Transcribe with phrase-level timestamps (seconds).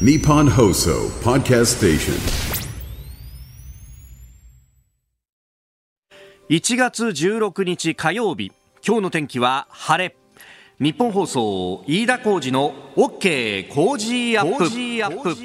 [0.00, 2.14] Nippon Hoso Podcast Station.
[6.50, 8.50] 1月16日火曜日
[8.84, 10.16] 今日の天気は晴れ。
[10.80, 14.56] 日本放送飯田浩二の OK 工事アッ
[15.22, 15.38] プ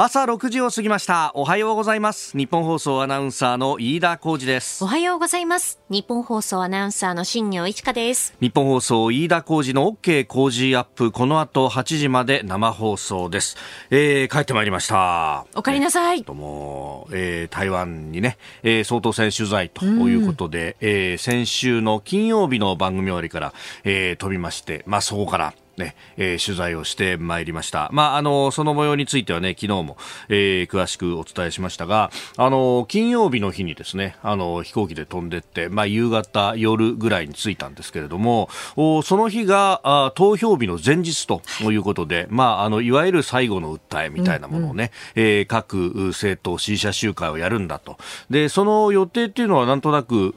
[0.00, 1.32] 朝6時を過ぎました。
[1.34, 2.38] おはようございます。
[2.38, 4.84] 日本放送アナウンサーの飯田浩二です。
[4.84, 5.80] おはようございます。
[5.90, 8.32] 日本放送アナウンサーの新業一華です。
[8.40, 11.10] 日本放送飯田浩二の OK 工事アップ。
[11.10, 13.56] この後8時まで生放送です、
[13.90, 15.46] えー、帰ってまいりました。
[15.56, 27.88] お帰りなさい、とも、えー、台湾にね、えー、総統選取材ということで、うん、えー、先週の金曜日の番組終わりから、えー、飛びましてまあそこからね、えー、取材をしてまいりました。
[27.92, 29.96] まあ、あの、その模様についてはね、昨日も、
[30.28, 45.76] えー、詳しくお伝えしましたが、あの、金曜日の日にですね、あの、飛行機で飛んでって、まあ、夕方、夜ぐらいに着いたんですけれども、おその日があ投票日の前日ということで、まあ、あの、いわゆる最後の訴えみたいなものをね、うんうん、えー、各
[46.08, 47.96] 政党支持者集会をやるんだと。
[48.30, 50.34] で、その予定っていうのはなんとなく、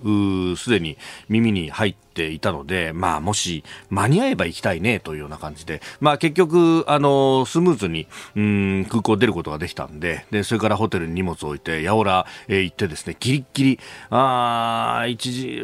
[0.57, 0.97] すでに
[1.29, 15.61] 耳に入ってていたので、まあ、もし間に合えば行きたいねというような感じで、まあ、結局、あの、スムーズに、うん、空港出ることができたんで、で、それからホテルに荷物を置いて、八百屋、え行ってですね、ギリギリ、あ一時、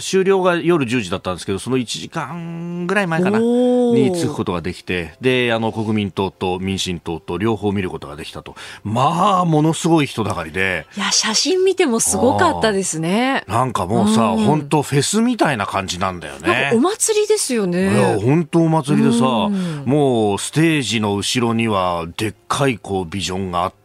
[0.00, 8.54] 終了が夜10時だったんですけど、その1時間ぐらい前かな、に着くことができて、で、あの、国民党と民進党と両方見ることができたと。
[8.84, 10.86] まあ、ものすごい人だかりで。
[10.96, 13.44] いや、写真見てもすごかったですね。
[13.46, 16.70] なんかもうさ、本当フェスみたいな感じじなんだよね。
[16.74, 17.92] お祭りですよね。
[17.92, 19.24] いや、本当お祭りでさ、
[19.84, 23.78] もうステージの後ろにはでっかいこうビジョンがあって、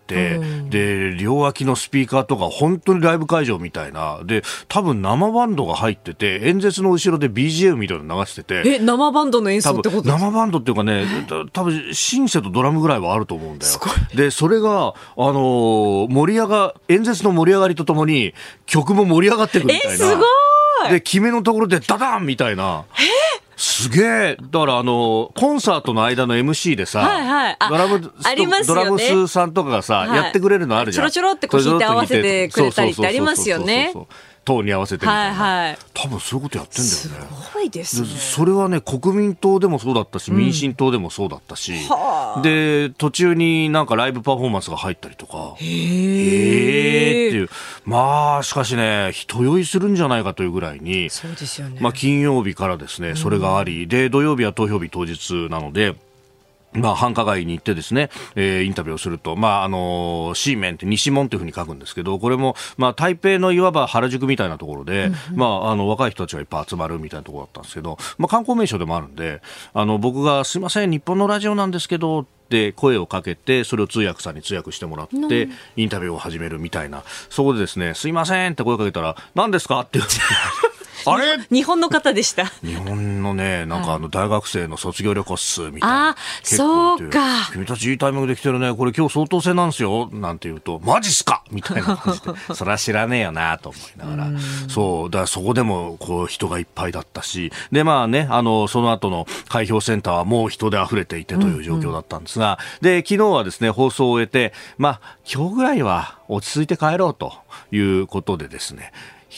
[0.69, 4.21] で両脇のスピーカーとか本当にライブ会場みたいな。
[4.23, 8.63] で多分生バンドが入ってて演説の後ろで BGM みたいなの流してて。
[8.65, 11.05] え生バンドの演奏ってこと生バンドっていうかね
[11.53, 13.73] 多分シンセとドラムぐらいはあると思うんだよ。
[14.13, 18.33] でそれがあの盛り上が演説の盛り上がりとともに
[18.65, 19.97] 曲も盛り上がってくるみたいな。
[19.97, 20.25] すごい
[20.89, 22.85] で、決めのところでダダンみたいな。
[23.55, 24.37] すげえ。
[24.41, 28.07] だからあの、コンサートの間の MC でさ、はいはい、ドラム、ね、
[28.65, 31.09] ドラムスさんとかがさ、はい、やってくれるのあるじゃん。
[31.09, 33.93] ちょろちょろってこう弾いて合わせてくれたりってありますよね。
[34.45, 36.93] 党に合わせてみたいな、はいはい、多分そういうことやってんだよね。
[36.99, 37.09] す
[37.53, 41.73] ごいです、ね、それはね国民党でもそうだったし、民進党でもそうだったし、
[42.35, 45.55] うん、で途中になんかライブパフォーマンスが入ったりとか。
[45.57, 47.49] へえっていう。
[47.85, 51.09] まあしかしね人酔いするんじゃないかというぐらいに。
[51.09, 55.95] そうですよね、まあ、金曜日からですねそれがあり、うん、で土曜日は投票日当日なので
[56.75, 69.41] まあ、繁華街に行ってですね、えー、インタビューをすると、まあ、あのー、シーメンって西門というふうに書くんですけど、これも、まあ、台北のいわば原宿みたいなところで、うんうん、まあ、あの、若い人たちがいっぱい集まるみたいなところだったんですけど、まあ、観光名所でもあるんで、
[69.73, 80.15] あの、僕が、すいません、日本のラジオなんですけど、って声をかけて、それを通訳さんに通訳してもらって、インタビューを始めるみたいな、そこでですね、すいませんって声をかけたら、何ですかって言って。
[81.05, 81.37] あれ？
[81.51, 82.45] 日本の方でした。
[82.63, 86.09] 日本のね、なんかあの大学生の卒業旅行っす、みたいな。
[86.09, 87.49] あ、そうか。
[87.51, 88.73] 君たちいいタイミングで来てるね。
[88.73, 90.09] これ今日相当戦なんですよ。
[90.11, 91.43] なんて言うと、マジっすか？
[91.51, 92.33] みたいな感じで。
[92.55, 94.39] そりゃ知らねえよなと思いながら。
[94.69, 95.09] そう。
[95.09, 97.51] だからそこでもこう人がいっぱいだったし。
[97.71, 107.33] で、まあね、あの、その後の開票センターはもう人で溢れていてという状況だったんですが、うんうん、で、昨日はですね、放送を終えて、まあ、今日ぐらいは落ち着いて帰ろうと
[107.71, 108.91] いうことでですね、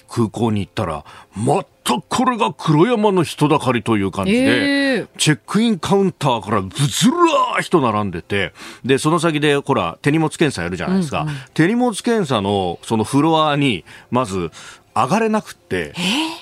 [0.03, 1.63] 空港に行ったら、全
[2.01, 11.21] くこれが黒山の人だかりという感じで、えー、チェックインカウンターからぶずらー人並んでて、で、その先で、ほら、手荷物検査やるじゃないですか。
[11.21, 14.51] うんうん、手荷物検査のそのフロアに、まず、
[14.95, 15.93] 上がれなくって、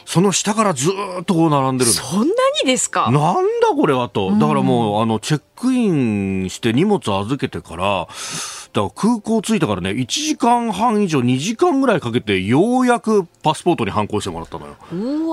[0.05, 0.91] その下からず
[1.21, 2.31] っとこう並んでるそんなに
[2.65, 3.09] ですか？
[3.11, 4.31] なんだこれはと。
[4.37, 8.07] だからもう、あの、チェックインして荷物預けてから、
[8.73, 14.75] だから空港着いたからね、1時間半以上、2時間ぐらいかけて、ようやくパスポートに反抗してもらったのよ。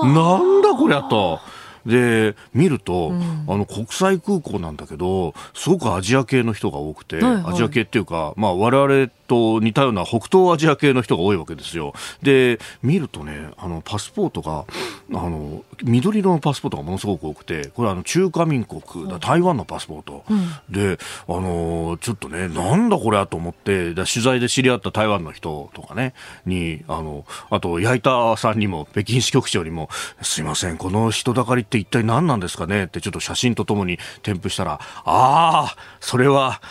[0.03, 1.39] なんだこりゃと。
[1.85, 11.93] で見ると、うん、あの国際空港なんだけどすごくアジア系の人が多くて、はいはい、アジア系っていうか、まあ、我々と似たような北東アジア系の人が多いわけですよ。
[12.21, 14.65] で、見るとね、あの、パスポートが、
[15.13, 18.81] あの、緑色のパスポートがものすごく多くて、これあの、中華民国、
[19.21, 20.25] 台湾のパスポート。
[20.29, 20.97] うん、で、
[21.29, 26.13] あの、ちょっとね、なんだこれやと思って、取材で知り合った台湾の人とかね、
[26.45, 29.89] に、あの、あと、矢板さんにも、北京支局長にも、
[30.21, 32.83] すいません、この人だかりって一体何なんですかね？
[32.83, 36.61] ってちょっと写真とともに添付したら、ああ、それは、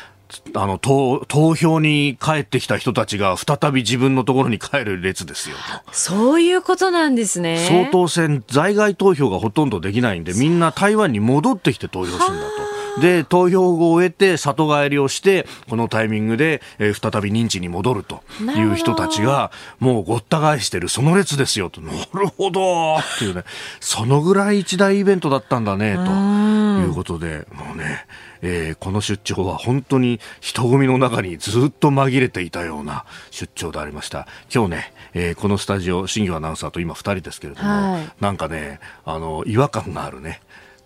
[0.54, 5.56] あの投投票に帰ってきた人たちが再び自分のところに帰る列ですよ
[5.90, 7.66] そういうことなんですね。
[7.90, 12.79] 総統選在外投票がほとんどできないんでみんな台湾に戻ってきて投票するんだと。
[13.00, 21.80] で投票を終えて里帰りをしてこのタイミングで、えー再び認知に戻るという人たちがもうごった返してるその列ですよと。
[21.80, 22.96] なるほど。
[22.96, 23.44] っていうね。
[23.80, 28.06] そのぐらい一大イベントだったんだねということでもうね、
[28.42, 34.26] えーこの出張は本当に人混みの中にずっと紛れていたような出張でありました。
[34.54, 38.12] 今日ね、えーこのスタジオ新業アナウンサーと今2人ですけれども、はい。
[38.20, 40.40] なんかねあの違和感があるね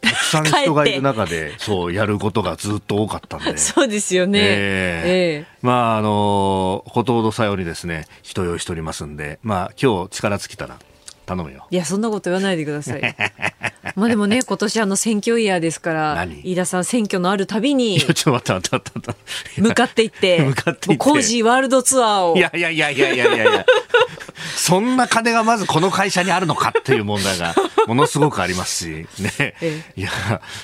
[0.04, 3.56] たくさん人がいる中で、そう、やることがずっと多かったんで。
[3.58, 4.38] そうですよね。
[4.40, 10.78] えええまあ、あのほとほどさようにですね、人用意しておりますんで、まあ、今日力尽きたら、
[11.24, 11.66] 頼むよ。
[11.70, 13.00] いや、そんなこと言わないでください。
[13.96, 16.40] まあでもね、今年あの選挙イヤーですから、何？
[16.44, 17.98] 飯田さん選挙のあるたびに。
[19.56, 23.66] 向かっていって、向かっていってもうコージーワールドツアーをいやいやいやいやいやいや。
[24.56, 27.54] そんな金がまずこの会社にあるのかっていう問題が
[27.86, 29.54] ものすごくありますし、ね。
[29.60, 30.10] えいや、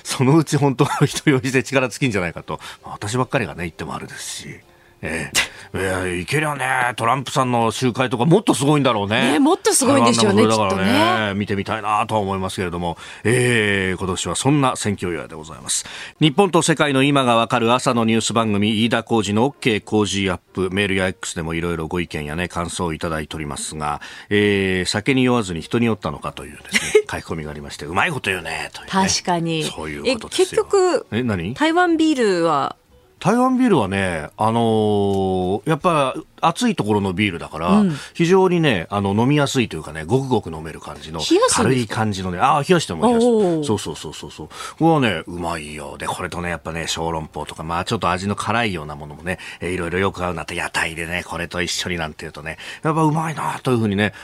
[0.05, 4.61] そのうち本当人用意して力尽きんじゃないかと、まあ私ばっかりがね、言ってもあるですし。
[5.02, 5.31] え
[5.73, 9.32] え、いや、いけりゃね、トランプさんの集会とかもっとすごいんだろうね。
[9.32, 15.87] ねもっとすごいんでしょうねだからきっと見てみたいなとは思いますけれども、えー、今年はそんな選挙イヤーでございます。
[16.20, 28.91] 日本と世界の今がわかる朝のニュース番組、飯田浩二の OK 工事アップ、メールや X でもいろいろご意見やね、感想をいただいておりますが、えー、酒に酔わずに人に酔ったのかというですね、 書き込みがありまして、うまいこと言うね、という、ね。
[28.91, 29.64] 確かに。
[29.64, 30.44] そういうことですよ。
[30.44, 31.55] え、結局、え、何？
[31.55, 32.76] 台湾ビールは、
[33.20, 37.82] 台湾ビールはね、あのーやっぱ暑いところのビールだから、
[38.14, 41.20] 非常にね、あの飲みやすいというかね、ごくごく飲める感じの、
[41.55, 44.49] 軽い感じのね、ああ、冷やしても冷やしてそうそうそうそうそう。
[44.78, 45.99] これはね、うまいよ。
[45.99, 54.14] で、これとね、やっぱね、小籠包とか、まあちょっと味の辛いようなものもね、えーいろいろよく合うなって、屋台でね、これと一緒になんていうとね、やっぱうまいなというふうにね、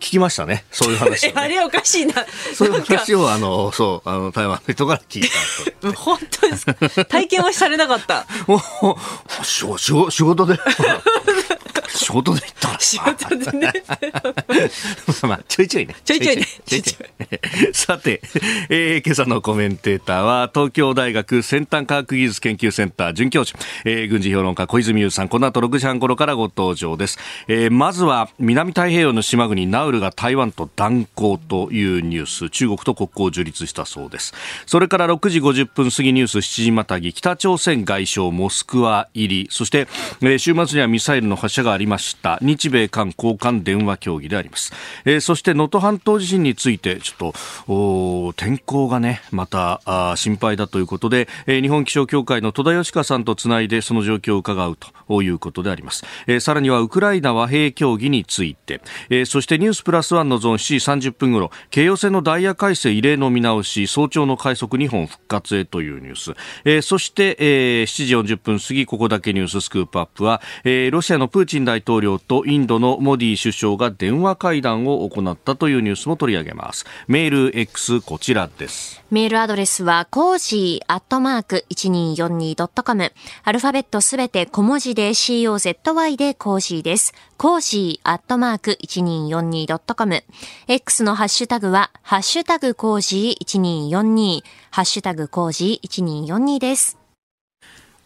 [0.00, 0.64] 聞きましたね。
[0.70, 1.48] そういう話を、え、あね。
[1.56, 2.14] れおかしいな。
[2.54, 5.28] そういう話を、あの、そう、あの、台湾の人から聞い
[5.80, 5.92] たと。
[5.98, 7.04] 本当ですか？
[7.06, 8.26] 体験はされなかった。
[8.48, 8.98] おお
[9.42, 10.58] 仕事仕事仕事で
[11.88, 13.72] 仕事で行った仕事でね。
[15.22, 18.20] まあちょいちょいねちょいちょいねちょいちょいさて、
[18.68, 27.18] えー今朝のコメンテーターは東京大学先端科学技術研究センター准教授、えー軍事評論家小泉悠さんこの後6時半頃からご登場です、
[27.48, 34.34] えーまずは南太平洋の島国ナウルが台湾と断交というニュース中国と国交を樹立したそうです。
[34.66, 39.48] それから6時50分過ぎニュース7時またぎ北朝鮮外相モスクワ入り。
[39.50, 39.88] そして、
[40.22, 42.38] え週末にはミサイルの発射がありました。
[42.42, 44.72] 日米韓交換電話協議であります、
[45.04, 47.32] えそして能登半島地震についてちょっ
[48.28, 54.76] と天候がねまたあ心配だということで、え日本気象協会の戸田義香さんとつないでその状況を伺う
[55.08, 58.80] ということであります、えさらにはウクライナ和平協議について、
[59.10, 66.34] えそしてニュースプラスワンのゾーン7時30分頃京葉線のダイヤ改正異例の見直し早朝の快速2本復活へというニュース、
[66.64, 83.12] えーそして、えー7時40分過ぎここだけニューススクープアップは、えーロシアのプーチン大統領とインドのモディ首相が電話会談を行ったというニュースも取り上げますメール X こちらですメールアドレスは、コージーアットマーク 1242.com。
[83.44, 87.14] アルファベットすべて小文字で COZY でコージーです。
[87.36, 90.24] コージーアットマーク 1242.com。
[90.68, 94.42] X のハッシュタグは、ハッシュタグコージー1242。
[94.70, 97.03] ハッシュタグコージー1242です。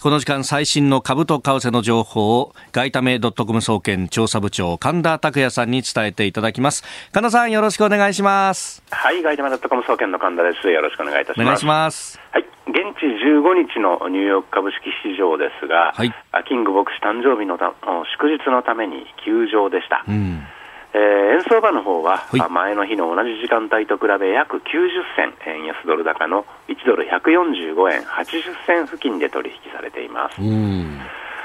[0.00, 10.70] この時間最新の株と為替の情報を外為ドットコム総研調査部長神田拓也さんに伝えていただきます神田さんよろしくお願いしますはい、ガイドットコム総研の神田です。
[10.70, 11.42] よろしくお願いいたします。
[11.42, 20.04] お願いしますはい、現地15日のニューヨーク株式市場ですが、はいあキング牧師誕生日の祝日のために休場でした。
[20.06, 20.46] うん
[20.98, 24.62] えー円相場の方は、はいあ前の日の同じ時間帯と比べ約90
[25.14, 30.42] 銭円安ドル高の1ドル145円80銭付近で取引されています。
[30.42, 30.98] うん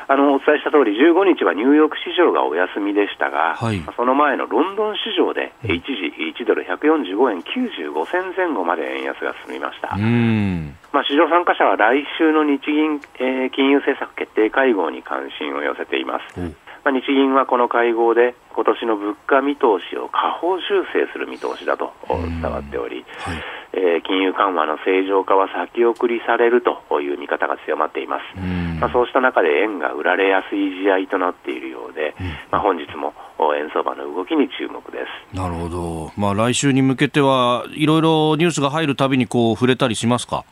[0.08, 9.96] あのお伝えした通り、15日はニューヨーク市場がお休みでしたが、はいその前のロンドン市場で、一時1ドル145円95銭前後まで円安が進みました。
[9.96, 16.40] うんまあ、市場参加者は来週の日銀、えー金融政策決定会合に関心を寄せています。
[16.40, 16.44] お
[16.84, 23.38] まあ、日銀はこの会合で今年の物価見通しを下方修正する見通しだと伝わっており、はい。
[23.74, 28.22] えー金融緩和の正常化は先送りされるという見方が強まっています。
[28.38, 28.80] うん。
[28.80, 32.14] まあ、そうした中で円が売られやすい試合となっているようで、
[32.52, 35.00] まあ、本日もお円相場の動きに注目で
[35.32, 35.36] す。
[35.36, 40.44] なるほど、まあ、来週に向けてはいろいろニュースが入るたびにこう触れたりしますか？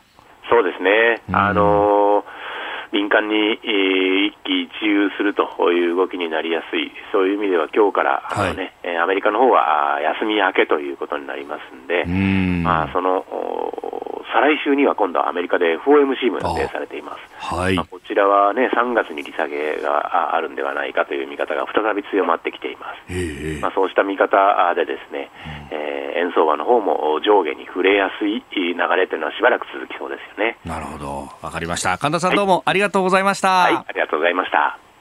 [0.50, 1.36] そうですね、うん。
[1.36, 2.01] あのー
[2.92, 12.62] 敏感に、えー一喜一憂するという動きになりやすい、そういう意味では今日から、あのねえーアメリカの方は休み明けということになりますんで、ん。
[12.62, 17.20] まあ、そのお再来週には今度はアメリカで FOMC も予定されています。
[17.36, 17.86] はいまあ、。
[17.86, 23.12] こちらはね、3月に利下げがああるんではないかという見方が再び強まってきています。
[23.12, 25.30] ええまあ、そうした見方でですね、
[25.70, 30.58] えー円相場の方も上下に触れやすい流れというのはしばらく続きそうですよね。
[30.64, 31.28] なるほど。
[31.42, 31.98] わかりました。
[31.98, 33.48] 神田さんどうもありがとうございました。
[33.48, 34.91] はい、ありがとうございました。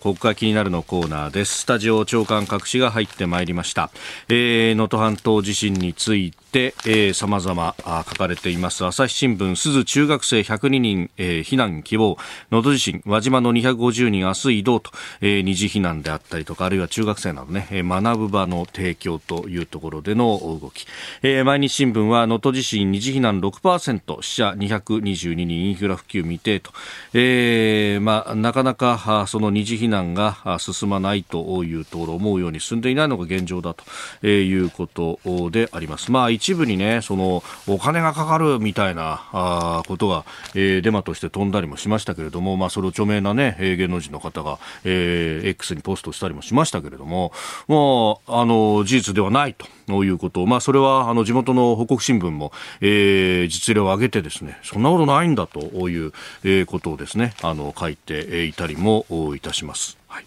[0.00, 1.60] ここが気になるのコーナーです。
[1.62, 3.90] スタジオ長官各紙が入ってまいりました。
[4.28, 8.84] えー、能登半島地震について、えー、様々あ書かれています。
[8.84, 12.16] 朝日新聞、鈴中学生102人、えー、避難希望。
[12.50, 20.86] 能登地震、輪島の250人明日移動と、えー、二次避難であったりとか、あるいは中学生などね、えー学ぶ場の提供というところでの動き。
[21.22, 26.70] えー、毎日新聞は能登地震二次避難6%、死者222人、インフラ普及未定と、
[27.14, 33.84] えー、まあ、なかなかあその二次避難難が進まないというところ、思うように進んでいないのが現状だと、
[34.22, 35.18] えいうこと
[35.50, 36.12] であります。
[36.12, 47.32] まあ、一部にね、その、お金がかかるみたいなあことが、えーデマとして飛んだりもしましたけれども、まあ、それを著名なね、芸能人の方が、えー X にポストしたりもしましたけれども、
[47.66, 49.66] もう、あの、事実ではないと
[50.04, 56.12] いうこと、まあ、それは、あの、地元の報告新聞も、えー実例を挙げてですね、そんなことないんだという、
[56.44, 59.98] えーことをですね、あの、書いてえーいたりもいたします。
[60.08, 60.24] はい。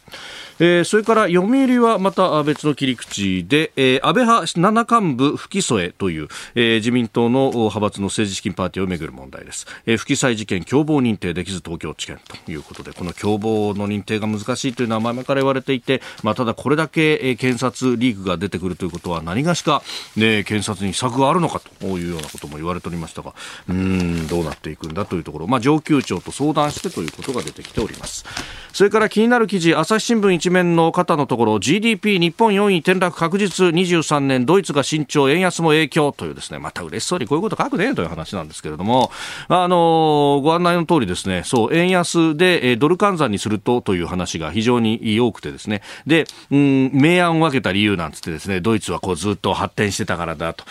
[0.63, 19.81] えーそれから読売はまた別の切り口で、えー安倍派七幹部不起訴へという、えー自民党の派閥の政治資金パーティーをめぐる問題です、えー不記載事件共謀認定できず東京地検ということでこの共謀の認定が難しいというのは前々から言われていて、まあ、ただこれだけ、えー検察リークが出てくるということは何がしか、
[20.15, 23.33] ね、検察に策があるのかというようなことも言われておりましたが
[23.67, 28.25] うーんどうなっていくんだというところ、まあ、上級庁と相談してということが出てきております。
[28.73, 39.11] それから気になる記事朝日新聞一面の肩のところ GDP 日本4位転落確実23年ドイツが慎重円安も影響というですねまた嬉しそうにこういうこと書くねという話なんですけれども
[39.47, 50.63] あのご案内の通りですねそう円安でドル換算にするとという話が非常に多くてですねでうん明暗を分けた理由なんつってですねドイツはこうずっと発展してたからだと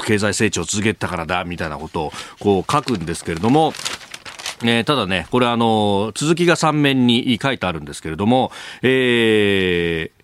[0.00, 3.72] 経済成長を続けてたからだみたいなことをこう書くんですけれども
[4.62, 8.50] えーただね、これあの、続きが3面に書いてあるんですけれども、
[8.82, 10.17] えー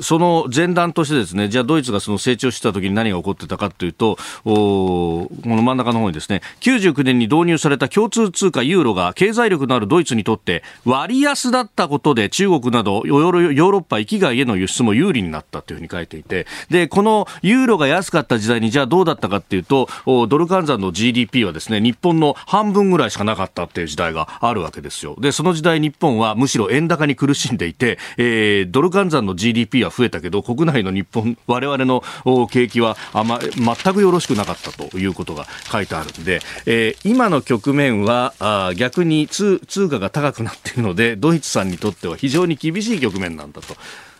[0.00, 25.16] その前段としてですね、じゃあドイツがその成長してた時に何が起こってたかというと、この真ん中の方にですね、99年に導入された共通通貨ユーロが経済力のあるドイツにとって割安だったことで中国などヨーロッパ域外への輸出も有利になったというふうに書いていて、で、このユーロが安かった時代にじゃあどうだったかっていうと、ドル換算の GDP はですね、日本の半分ぐらいしかなかったっていう時代があるわけですよ。
[25.18, 32.02] で、その時代日本はむしろ円高に苦しんでいて、えードル換算の GDP は増えたけど、国内の日本、我々の
[32.48, 43.74] 景気はあま、全くよろしくなかったということが書いてあるんで、えー今の局面はあ逆に通通貨が高くなっているので、ドイツさんにとっては非常に厳しい局面なんだと。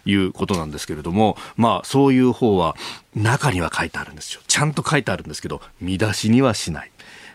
[0.06, 2.76] いうことなんですけれども、まあそういう方は
[3.14, 4.42] 中には書いてあるんですよ。
[4.46, 6.90] ちゃんと書いてあるんですけど、見出しにはしない。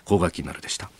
[0.05, 0.91] ここが気になるでした。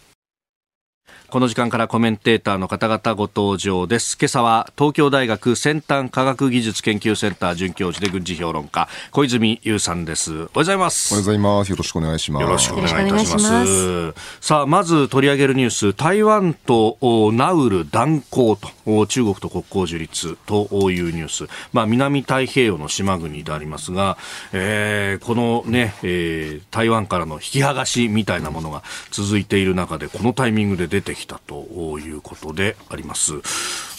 [1.32, 4.18] この時間からコメンテーターの方々ご登場です。
[4.20, 10.32] 今朝は東京大学先端科学技術研究センター准教授で軍事評論家、小泉優さんです。
[10.32, 11.14] おはようございます。
[11.14, 11.70] おはようございます。
[11.70, 12.44] よろしくお願いします。
[12.44, 14.14] よろしくお願いいたします。
[14.42, 21.48] さあ、まず取り上げるニュース、台湾とおナウル断交と、お中国と国交樹立というニュース。
[21.74, 24.18] まあ、南太平洋の島国でありますが、
[24.52, 33.34] えーこのね、えー台湾からの引き剥がしみたいなものが続いている中で、このタイミングで出てきたということであります。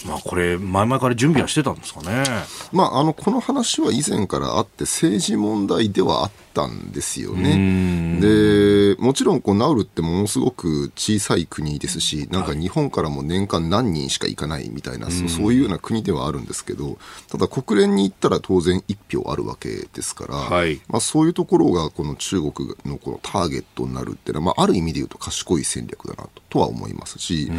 [0.05, 2.23] まあ、これ、前々から準備はしてたんですかね。
[2.71, 8.19] まあ、あの、この話は以前からあって政治問題ではあったんですよね。
[8.19, 16.97] で、もちろんこうナウルってものすごく小さい国ですし、なんか日本からも年間何人しか行かないみたいな、そうそういうような国ではあるんですけど、
[17.29, 27.49] ただ国連に行ったら当然一票あるわけですから、はいまあ、そういうところがこの中国のこのターゲットになるっていうのは、まあ、ある意味で言うと賢い戦略だなととは思いますし、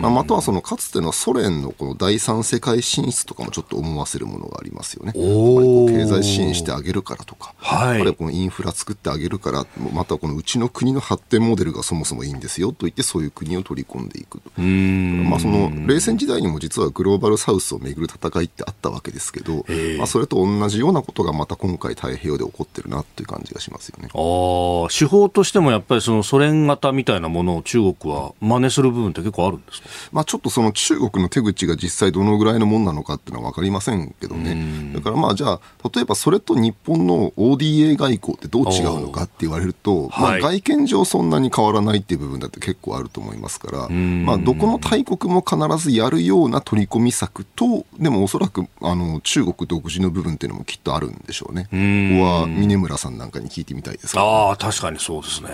[0.00, 5.12] まあ、またはそのかつてのソ連のこの第三世界進出とかもちょっと思わせるものがありますよね。
[5.12, 14.60] 経済支援してあげるからとか、はいやっぱりこのインフラ作ってあげるから、またこのうちの国の発展モデルがそもそもいいんですよと言って、そういう国を取り込んでいくと。
[14.60, 19.66] まあ、その冷戦時代にも実はグローバルサウスをめぐる戦いってあったわけですけど、
[19.98, 24.08] まあ、それと同じようなことがまた今回太平洋で起こってるなという感じがしますよね。
[24.14, 29.88] ああ、手法としてもやっぱりそのソ連型みたいなものを中国は真似する部分って結構あるんですか？
[30.12, 35.60] まあ、ちょっとその中国の手口が実際どのぐらいのもんなのかっていうのは分かりませんけどね、だからまあじゃあ、
[35.92, 51.64] 例えばそれと日本の ODA 外交ってどう違うのかって言われると、まあ、外見上そんなに変わらないっていう部分だって結構あると思いますから、まあ、どこの大国も必ずやるような取り込み策と、でもおそらくあの中国独自の部分っていうのもきっとあるんでしょうね。
[51.64, 51.76] ここ
[52.24, 54.24] は峰村さんなんかに聞いてみたいですけど。
[54.24, 55.50] ああ、確かにそうですね。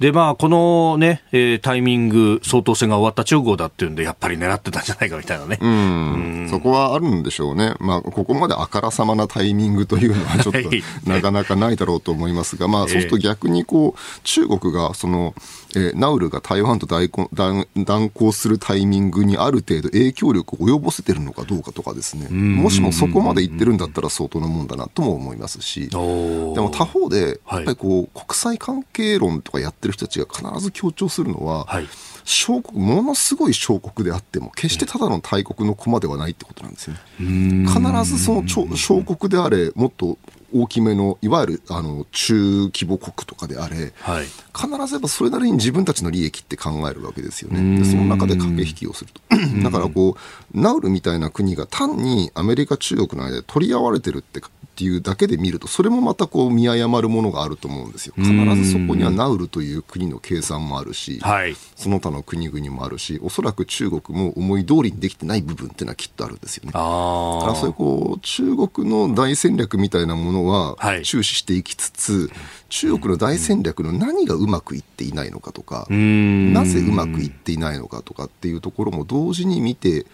[0.00, 2.07] で、まあ、このね、えータイミング、
[2.42, 5.58] 総統選が終わった直後だっていうんで、やっぱり狙ってたんじゃないかみたいなね。
[5.60, 6.48] うん。
[6.50, 10.82] そこはあるんでしょうね、まあ、ここまであからさまなタイミングというのはちょっと はい。
[11.04, 15.34] なかなかないだろうと思いますが、 まあ、そうすると逆にこう中国がその、
[15.74, 25.88] えーナウルが台湾と断交断断交するタイミングにある程度影響力を及ぼせてるのかどうかとかですね、もしもそこまで言ってるんだったら相当なもんだなとも思いますし。
[25.88, 27.58] でも他方で、はい。
[27.58, 31.88] やっぱりこう国際関係論とかやってる人たちが必ず強調するのは、はい
[32.28, 37.66] 小国ものすごい小国であっても決してただの大国の駒ではないってことなんですよね。
[37.66, 40.18] 必ずその小国であれもっと
[40.54, 44.26] 大きめのいわゆるあの中規模国とかであれ、はい。
[44.54, 47.78] 必ずやっぱそれなりに自分たちの利益って考えるわけですよね。
[47.78, 49.22] でその中で駆け引きをすると。
[49.62, 50.16] だからこ
[50.54, 54.42] う、ナウルみたいな国が単にアメリカ、中国の間で取り合われてるって
[54.78, 58.14] っていうだけで見ると、それもまたこう見誤るものがあると思うんですよ。
[58.16, 58.30] 必
[58.62, 61.56] ずそこにはナウルという国の計算もあるし、はい。
[61.74, 66.70] その他の国々もあるし、おそらく中国も思い通りにできてない部分っていうのはきっとあるんですよね。
[66.70, 72.30] だあからそういうこう中国の大戦略みたいなものははい注視していきつつ、
[72.68, 80.06] 中国の大戦略の何がうまくいっていないのかとか、なぜうまくいっていないのかとかっていうところも同時に見て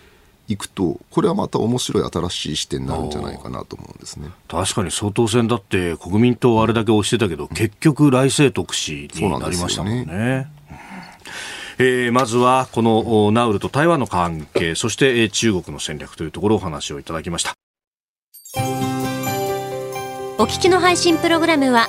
[0.49, 4.29] いくと、これはまた面白い新しい視点になるんじゃないかなと思うんですね。
[4.49, 10.49] 確かに総統選だって国民党あれだけ押してたけど、結局頼清徳氏になりましたもんね。
[11.79, 17.55] えーまずはこのおナウルと台湾の関係そしてえー中国の戦略というところをお話をいただきました
[20.39, 21.89] お聞きの配信プログラムは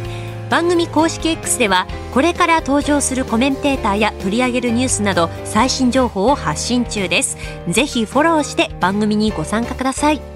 [0.51, 7.37] 番組公式 X ではこれから登場するコメンテーターや取り上げるニュースなど最新情報を発信中です。
[7.69, 10.30] ぜひフォローして番組にご参加ください。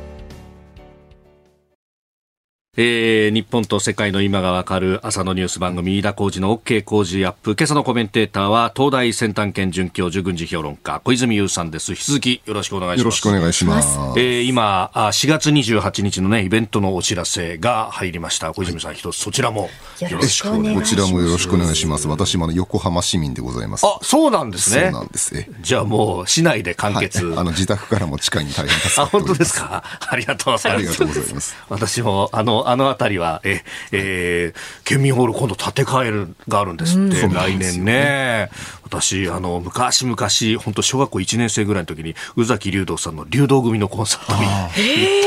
[2.78, 13.98] えー日本と世界の今がわかる朝のニュース番組飯田浩二の OK 工事アップ今朝のコメンテーターは東大先端研准教授軍事評論家小泉優さんです引き続きよろしくお願いしますよろしくお願いします。
[14.18, 19.70] えー今あ4月28日のねイベントのお知らせが入りました小泉さん一つそちらも
[20.02, 22.08] よろしくお願いしこますちらもよろしくお願いします。
[22.10, 23.86] 私も横浜市民でございます。
[23.86, 25.50] あそうなんですそうねなんですね。
[25.62, 29.46] じゃあもう市内で完はい、結、あの自宅からも近いに大変助かあ、本当っております。
[29.46, 29.84] ですか。
[30.10, 30.80] ありがとうございます。
[30.80, 31.56] ありがとうございます。
[31.70, 38.50] 私も、あの、あのあたりは、え、えー県民ホール今度建て替えるがあるんですって、そうなん来年ね。
[38.84, 44.48] 私、あの、昔々、本当小学校1年生ぐらいの時に、宇崎竜道さんの竜道組のコンサートに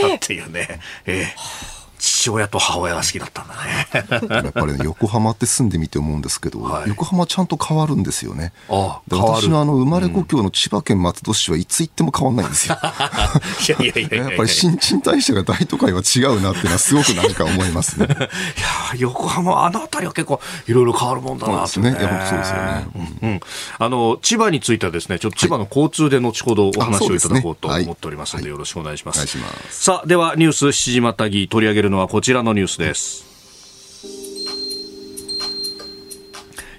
[0.03, 0.81] 行ったっていうね。
[1.07, 1.77] えー
[2.28, 3.88] 父親と母親が好きだったんだね。
[4.44, 6.88] やっぱりね、横浜って住んでみて思うんですけど、はい。
[6.88, 8.52] 横浜ちゃんと変わるんですよね。
[8.68, 9.42] あで変わる。
[9.42, 12.76] 私のあの生まれ故郷の千葉県松戸市はいつ行っても変わんないんですよ。
[13.68, 14.28] いやいやいやいやや。
[14.28, 18.06] っぱり新陳代謝が大都会は違うなっていうのはすごく何か思いますね。
[18.08, 21.90] いやー横浜、あの辺りは結構いろいろ変わるもんだなとね。
[21.90, 22.86] いやそうですよね。
[23.22, 23.40] うんうん。
[23.78, 29.16] あの千葉についてはですね、ちょっと千葉の交通で後ほどお話をいただこうと思っておりますので、よろしくお願いします。
[29.16, 29.84] お願いします。
[29.84, 33.24] さあ、ではニュース7時またぎ取り上げるのはここちらのニュースです。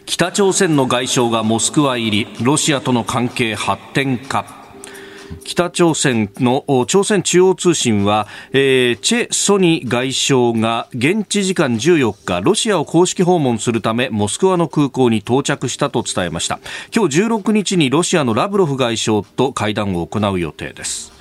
[0.06, 4.46] 北朝鮮の外相がモスクワ入り、ロシアとの関係発展か。
[5.46, 16.60] 北朝鮮の朝鮮中央通信は、えーチェ・ソニ外相が現地時間14日ロシアを公式訪問するためモスクワの空港に到着したと伝えました
[16.94, 21.19] 今日16日にロシアのラブロフ外相と会談を行う予定です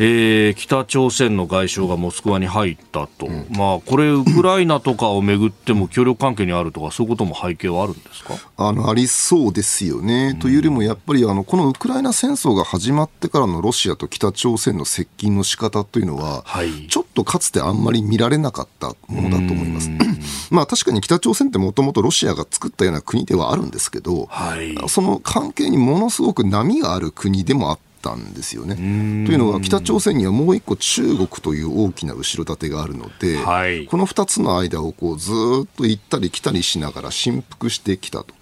[0.00, 8.34] えー、北朝鮮の外相がモスクワに入ったと、うん、まあ、これ、ウクライナとかをめぐっても協力関係にあるとか、そういうことも背景はあるんですか？
[8.56, 10.30] あのありそうですよね。
[10.34, 19.90] うん、というよりも、やっぱりあのこのウクライナ戦争が始まってからのロシアと北朝鮮の接近の仕方というのは、はい、ちょっとかつてあんまり見られなかったものだと思います。
[20.50, 28.74] まあ、確かに北朝鮮ってもともとロシアが作ったような国ではあるんですけど、はい、その関係にものすごく波がある国でもあったんですよね。
[28.76, 38.37] というのは北朝鮮にはもう一個中国という大きな後ろ盾があるので、はい、この2つの間をこうずっと行ったり来たりしながら振幅してきたと。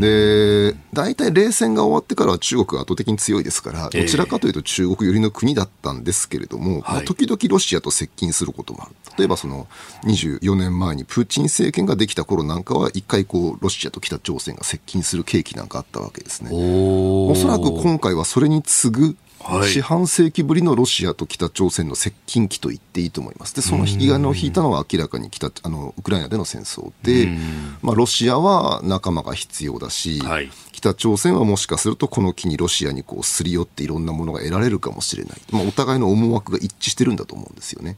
[0.00, 9.66] で大体冷戦が終わってからは中国が圧倒的に強いですから、どちらかというと中国寄りの国だったんですけれども、えー、まあ、時々ロシアと接近することもある、例えばその
[10.04, 16.50] 24年前にプーチン政権ができた頃なんかは、一回こう、ロシアと北朝鮮が接近する契機なんかあったわけですね。
[16.52, 23.54] おそらく今回はそれに次ぐはい、四半世紀ぶりのロシアと北朝鮮の接近期と言っていいと思います。
[23.54, 27.28] で、その引き金を引いたのは明らかに北あのウクライナでの戦争で、
[27.82, 37.96] まあ、ロシアは仲間が必要だし、はい、北朝鮮はもしかするとこの機にロシアにこうすり寄っていろんなものが得られるかもしれない、まあ、お互いの思惑が一致してるんだと思うんですよね。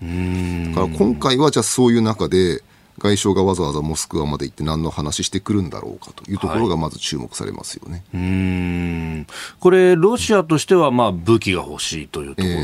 [0.75, 2.63] だから今回はじゃあそういう中で
[2.99, 9.27] 外相がわざわざモスクワまで行って何の話してくるんだろうかというところがまず注目されますよね、はい、うん。
[9.61, 12.55] これ、ロシアとしてはまあ武器が欲しいというところ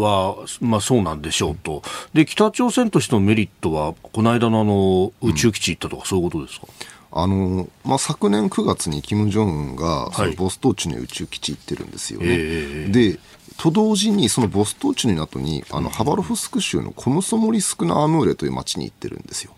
[0.00, 1.82] は、えー、まあ、そうなんでしょうと、
[2.14, 6.66] で北朝鮮としてのメリットは、この間のあの宇宙基地行ったとか、そういうことですか？
[7.12, 12.28] あのまあ、昨年9月に金正恩がそのボストーチの宇宙基地行ってるんですよね。
[12.28, 13.18] はいえー、で
[13.60, 19.52] と同時に、そのボストーチの後に、あの、ハバロフスク州のコムソモリスクナアムーレという町に行ってるんですよ。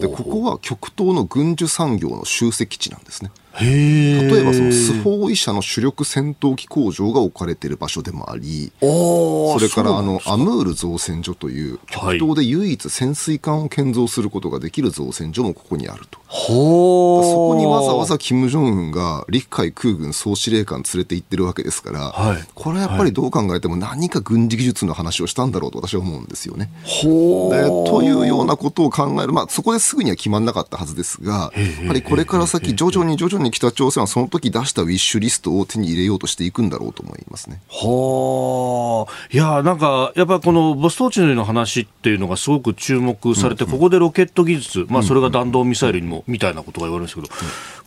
[0.00, 3.30] で、ここは極東の軍需産業の集積地なんですね。
[3.60, 26.70] 例えばそのスフォーイ社の主力戦闘機工場が置かれている場所でもありそれからあのアムール造船所という極東で唯一潜水艦を建造することができる造船所もここにあると、そこにわざわざ金正恩が陸海空軍総司令官連れて行ってるわけですから、はい、これはやっぱりどう考えても何か軍事技術の話をしたんだろうと私は思うんですよね。
[26.84, 37.60] でというようなことを考える、まあ、そこですぐには決まらなかったはずですがやはりこれから先徐々に徐々にに北朝鮮はその時出したウィッシュリストを手に入れようとしていくんだろうと思いますね。
[37.68, 39.12] はあ。
[39.30, 47.28] いや、なんか、やっぱこのボストーチヌイの話っていうのがすごく注目されて、うんうん、ここでロケット技術、まあそれが弾道ミサイルにも、みたいなことが言われるんですけど、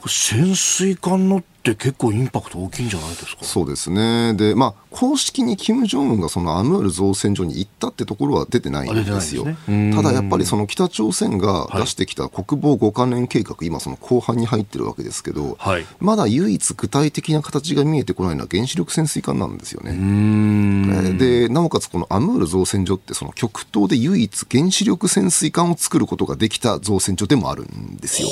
[0.04, 3.44] うん、潜水艦のって結構インパクト大きいんじゃないですか？
[3.44, 4.34] そうですね。
[4.34, 9.44] で、まあ、公式に金正恩がそのアムール造船所に行ったってところは出てないんですよ。
[9.66, 21.18] すね、ただやっぱりその北朝鮮が出してきた国防5カ年計画、はい、今その後半に入ってるわけですけど、はい、まだ唯一具体的な形が見えてこないのは原子力潜水艦なんですよね。
[21.18, 28.28] で、なおかつこのアムール造船所ってその極東で唯一原子力潜水艦を作ることができた造船所でもあるんですよ。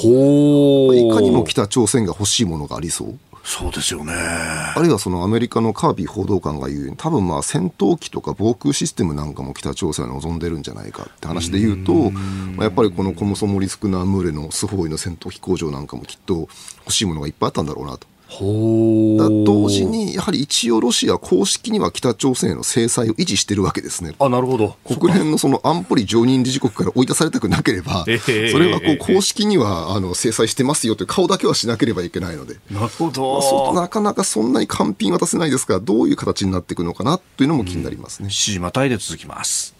[0.93, 3.19] いかにも北朝鮮が欲しいものがありそう。
[3.45, 4.11] そうですよね。
[4.11, 16.49] あるいはそのアメリカのカービー報道官が言うように、多分まあ戦闘機とか防空システムなんかも北朝鮮は望んでるんじゃないかって話で言うと、まあ、やっぱりこのコムソモリスクナームーレのスホーイの戦闘機工場なんかもきっと
[16.85, 18.07] 欲しいものがいっぱいあったんだろうなと。
[18.29, 24.15] だ同時に、やはり一応ロシア公式には北朝鮮への制裁を維持しているわけですね。
[24.19, 38.25] あなるほど国連のその安保理常任理事国から追い出されたくなければ、えー、それはこう公式にはあの制裁してますよという顔だけはしなければいけないので、なるほど、まあ、なかなかそんなに完品渡せないですが、どういう形になっていくのかなというのも気になりますね。
[38.25, 39.74] うん、時またいで続きます。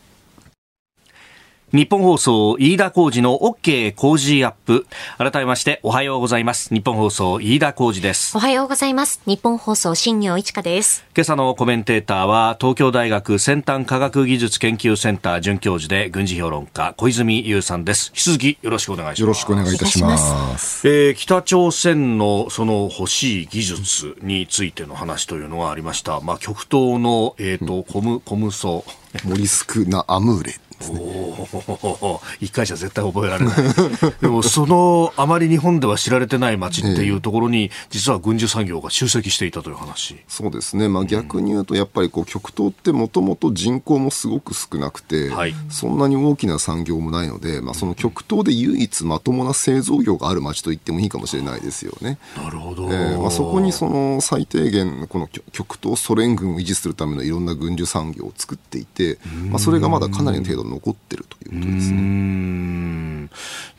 [1.76, 4.88] 日本放送飯田浩二の OK 工事アップ。
[5.18, 6.74] 改めましておはようございます。
[6.74, 8.38] 日本放送飯田浩二です。
[8.38, 9.22] おはようございます。
[9.26, 11.04] 日本放送新業一華です。
[11.14, 18.08] 今朝のコメンテーターは東京大学先端科学技術研究センター准教授で軍事評論家小泉優さんです。
[18.12, 19.20] 引き続きよろしくお願いします。
[19.20, 20.88] よろしくお願いいたします。
[20.88, 26.22] えー、北朝鮮のその欲しい技術についての話というのがありました。
[26.22, 28.86] まあ極東のえっ、ー、と、うん、コムコムソ。
[29.24, 30.56] モリスクナアムーレ
[30.90, 31.26] ですね。
[31.74, 33.56] お一回じゃ絶対覚えられない。
[34.22, 40.18] でもそのあまり日本では知られてない街っていうところに、実は軍需産業が集積していたという話。
[40.28, 40.90] そうですね。
[40.90, 52.18] まあ逆に言うとやっぱりこう極東ってもともと人口もすごく少なくて、はい、そんなに大きな産業もないので、まあその極東で唯一まともな製造業がある街と言ってもいいかもしれないですよね。
[52.38, 52.86] なるほど。
[52.92, 59.18] えー、まあそこにその最低限この極東ソ連軍を維持するためのいろんな軍需産業を作っていて、
[59.50, 63.30] まあそれがまだかなりの程度残ってるということですね。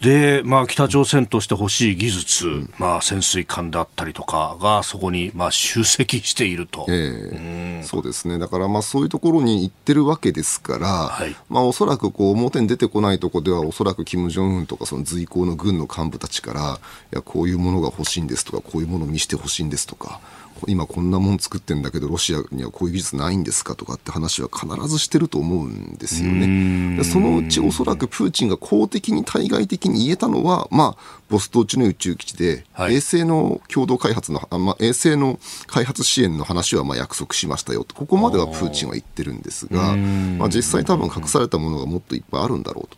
[0.01, 6.87] で、まあ、北朝鮮として欲しい技術、まあ、潜水艦であったりとかがそこに、まあ、集積していると。
[6.89, 7.83] ええ。
[7.85, 11.37] そうですね、だからまあそういうところに行ってるわけですから、はい。
[11.49, 16.81] まあ、おそらくこう表に出てこないところでは、おそらく金正恩とかその随行の軍の幹部たちから、
[17.13, 20.21] いや、こういうものが欲しいんですとか、こういうものを見せてほしいんですとか、
[20.67, 26.97] 今こんなもん作ってんだけど、ロシアにはこういう技術ないんですかとかって話は必ずしてると思うんですよね。
[26.97, 32.95] でそのうちおそらくプーチンが公的に対外的に言えたのは、まあ、ボストーチの宇宙基地で、はい。
[32.95, 39.97] 衛星の共同開発の、あまあ、衛星の開発支援の話はまあ約束しましたよと、ここまではプーチンは言ってるんですが、
[40.37, 42.97] まあ、実際多分隠されたものがもっといっぱいあるんだろうと。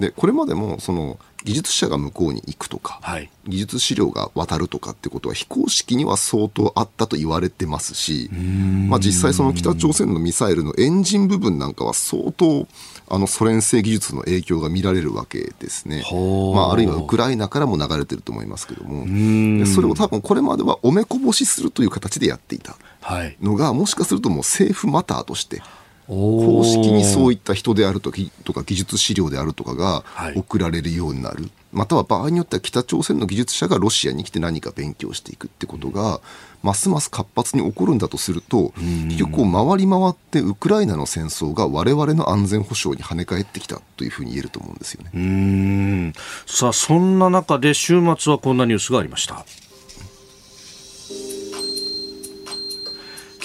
[0.00, 3.30] で、これまでもその技術者が向こうに行くとか、はい。
[3.46, 8.30] 技術資料が渡るとかってことは非公式には相当あったと言われてますし、
[8.88, 12.68] まあ、実際その北朝鮮のミサイルのエンジン部分なんかは相当
[13.08, 16.04] あのソ連製技術の影響が見られるわけですね。
[16.54, 19.04] まあ、あるいはウクライナからも流れてると思いますけども、
[19.58, 23.36] でそれを多分これまではおめこぼしするという形でやっていたはい。
[23.42, 25.60] のが、もしかするともう政府マターとして、
[26.08, 30.34] 公公式にそういった人であるときとか技術資料であるとかがはい。
[30.36, 36.20] 送られるようになる、または場合によっては北朝鮮の技術者がロシアに来て何か勉強していくってことが、
[36.62, 38.72] ますます活発に起こるんだとすると、
[39.08, 45.10] 結局こう回り回ってウクライナの戦争が我々の安全保障に跳ね返ってきたというふうに言えると思うんですよね。
[45.14, 46.12] うーん。
[46.46, 49.44] さあ、そんな中で週末はこんなニュースがありました。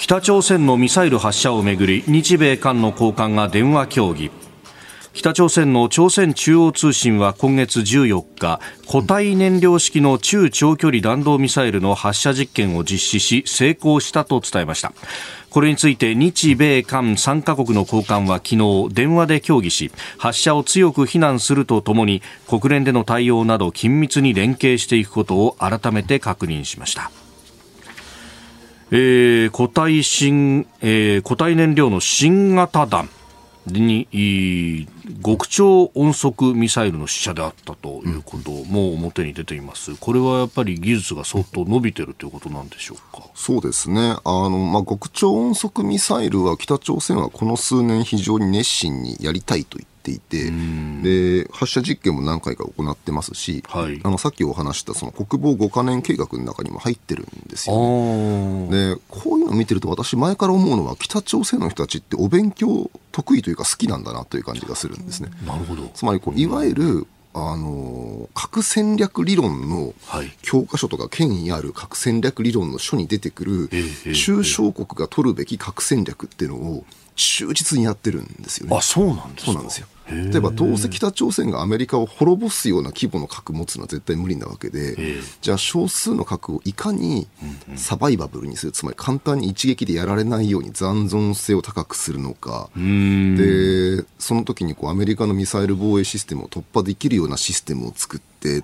[0.00, 4.30] 北朝鮮のミサイル発射をめぐり日米韓の高官が電話協議。
[5.12, 14.92] 北朝鮮の朝鮮中央通信は今月14日固体燃料式の中長距離弾道ミサイルの発射実験を実施し成功したと伝えました。
[15.50, 27.10] これについて日米韓3カ国の高官は昨日電話で協議し発射を強く非難するとともに国連での対応など緊密に連携していくことを改めて確認しました。
[28.90, 33.08] えー固体新、えー固体燃料の新型弾
[33.66, 34.86] に、
[35.22, 39.94] 極超音速ミサイルの試射であったということも表に出ています。
[39.96, 43.24] これはやっぱり技術が相当伸びてるということなんでしょうか？
[43.34, 44.16] そうですね。
[44.24, 50.50] あの、まあ、極超音速ミサイルは北朝鮮はこの数年非常に熱心にやりたいと言っていて、
[51.02, 57.84] で、発射実験も何回か行ってますし、はいあの、さっきお話したその国防5カ年計画の中にも入ってるんですあよね。
[58.70, 65.30] ーで、こういうのを見てると私前から思うのは北朝鮮の人たちってお勉強得意というか好きなんだなという感じがするんですね。
[65.46, 65.90] なるほど。
[65.94, 76.84] つまりこう、いわゆる、あの、核戦略理論のはい教科書とか権威ある核戦略理論の書に出てくるええ中小国が取るべき核戦略っていうのを
[77.16, 78.76] 忠実にやってるんですよね。
[78.76, 79.46] あ、そうなんですか。
[79.46, 79.86] そうなんですよ。
[80.10, 85.20] 例えばどうせ北朝鮮がアメリカを滅ぼすような規模の核持つのは絶対無理なわけで、ええ。
[85.40, 87.28] じゃあ少数の核をいかに
[87.76, 98.62] サバイバブルにする、つまり簡単に一撃でやられないように残存性を高くするのか、でその時にこうアメリカのミサイル防衛システムを突破できるようなシステムを作って、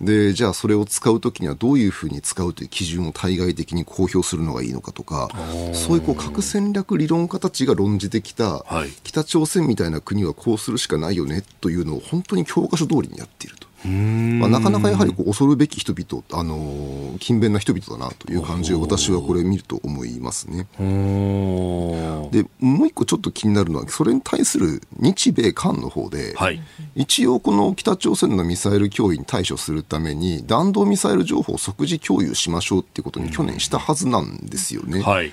[0.00, 5.28] でじゃあそれを使うときにはどういうふうに使うという基準を対外的に公表するのがいいのかとか
[5.72, 13.67] そういうこう核戦略理論家たちが論じてきた、はい北朝鮮みたいな国はこうするしかないよねというのを本当に教科書通りにやっていると。
[13.84, 20.66] まあ、なかなかやはりこう恐るべき人々、あのー勤勉な人々だなという感じを私はこれ見ると思いますね。
[20.78, 20.84] で
[22.60, 26.60] もう一個ちょっと気になるのはそれに対する日米韓の方で、はい。
[26.94, 35.02] 一応この北朝鮮のミサイル脅威に対処するために弾道ミサイル情報を即時共有しましょうっていうことに去年したはずなんですよね。
[35.02, 35.32] はい。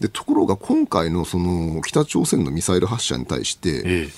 [0.00, 4.08] でところが今回のその北朝鮮のミサイル発射に対してえ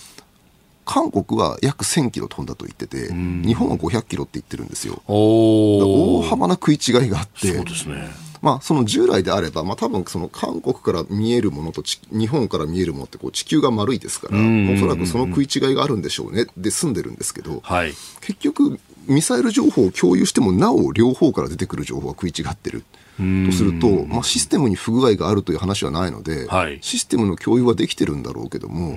[0.85, 5.03] 韓国は約1000キロ飛んだと言ってて日本は500キロって言ってるんですよ。
[5.07, 8.25] 大幅な食い違いがあってそうですね。
[8.45, 17.95] まあ、その従来であれば、まあ、多分その韓国から見えるものとち日本から見えるものってこう地球が丸いですから、おそらくその食い違いがあるんでしょうねで済んでるんですけど、はい。
[18.21, 22.85] 結局、ミサイル情報を共有してもなお両方から出てくる情報が食い違ってる。
[23.17, 26.79] とすると、まあ、システムに不具合があるという話はないので、はい。
[26.81, 28.97] システムの共有はできてるんだろうけども、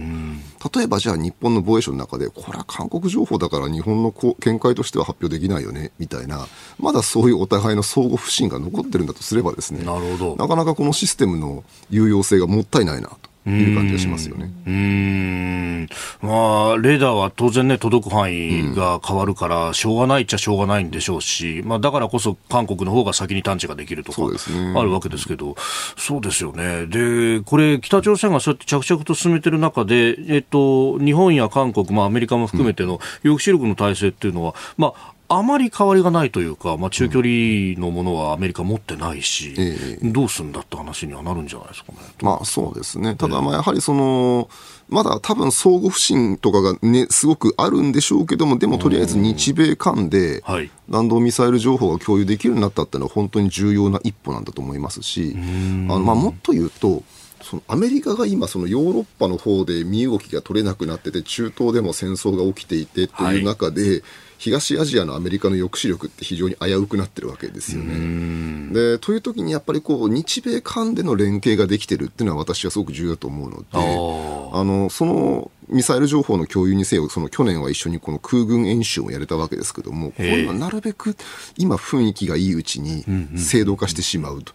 [0.76, 6.48] 例えばじゃあ日本の防衛省の中で、これは韓国情報だから日本の見解としては発表できないよね、みたいな、
[6.80, 10.36] まだそういうお互いの相互不信が残ってるんだとすればですね、なるほど。
[10.36, 14.52] なかなかこのシステムの有用性がもったいないなという感じがしますよね。
[14.66, 15.90] うん
[16.22, 25.56] まあ、レーダーは当然ね、届く範囲が変わるから、しょうがないっちゃしょうがないんでしょうし、まあ、だからこそ韓国の方が先に探知ができるとか、あるわけですけど、
[25.98, 26.88] そうですよね。
[26.88, 39.54] で、これ、北朝鮮がそうやって着々と進めてる中で、えっと、日本や韓国、まあ、アメリカも含めての抑止力の体制っていうのは、まあ、あまり変わりがないというか、まあ、中距離のものはアメリカ持ってないし、
[40.02, 41.98] うん、どうすんだって話にはなるんじゃないですかね。
[42.22, 43.16] まあそうですね。
[43.16, 44.50] ただ、まあやはりその、
[44.88, 50.42] まだ多分相互不信とかがね、すごくあるんでしょうけども、でもとりあえず日米間で
[50.90, 57.04] 弾道ミサイル情報が共有できるようになったっていうのは本当に重要な一歩なんだと思いますし、あのまあもっと言うと、
[57.42, 64.04] そのアメリカが今、そのヨーロッパの方で身動きが取れなくなってて、中東でも戦争が起きていてという中で、はい
[64.38, 68.74] 東アジアのアメリカの抑止力って非常に危うくなってるわけですよね。
[68.74, 81.16] でという時にやっぱりこう日米間での連携ができてるっていうのは私はすごく重要だと思うのであのそのミサイル情報の共有にせよ、その去年は一緒にこの空軍演習をやれたわけですけども、これはなるべく
[81.58, 83.04] 今雰囲気がいいうちに
[83.38, 84.54] 制度化してしまうと。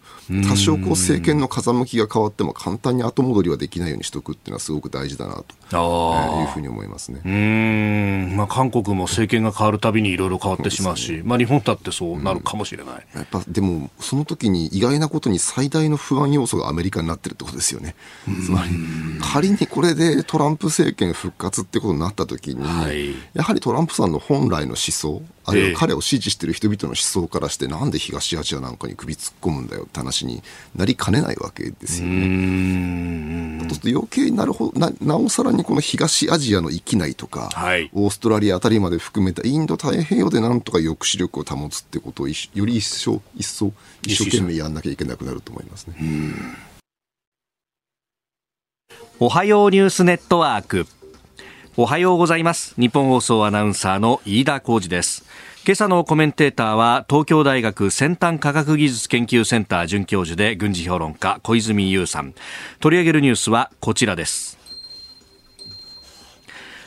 [0.49, 7.21] 多少こう政権の風向きが変わっても簡単に後戻りはできないようにしておくっていうのはすごく大事だなと、えー、いうふうに思いますね。
[7.25, 13.07] うん、まあ、韓国も政権が変わるたびにいろいろ変わってしまうし、うまあ、日本だってそうなるかもしれない。
[13.15, 17.95] やっぱでも、その時に意外なことに最大の不安要素がアメリカになってるってことですよね。
[18.45, 18.71] つまり、
[19.21, 30.43] 仮にこれでトランプ政権復活ってことになった時に、はい、やはりトランプさんの本来の思想、あるいは彼を支持している人々の思想からして、なんで東アジアなんかに首突っ込むんだよって話に
[30.77, 33.59] なりかねないわけですよね。
[33.63, 45.97] そうすると余計になるほどな、なおさらにこの東アジアの域内とか、はい、オーストラリアあたりまで含めたインド太平洋でなんとか抑止力を保つってことをより一層、一層、一生懸命やんなきゃいけなくなると思いますね。
[49.25, 50.85] おはようニュースネットワーク。
[51.77, 52.75] おはようございます。
[52.77, 55.25] 日本放送アナウンサーの飯田浩二です。
[55.65, 62.35] 今朝のコメンテーターは東京大学先端科学技術研究センター准教授で軍事評論家小泉悠さん。
[62.81, 64.59] 取り上げるニュースはこちらです。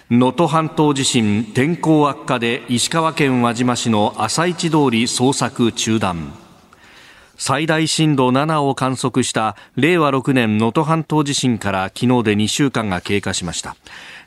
[0.10, 6.34] 能登半島地震天候悪化で石川県輪島市の朝市通り捜索中断。
[7.38, 13.76] 最大震度7を観測した令和6年能登半島地震から昨日で2週間が経過しました。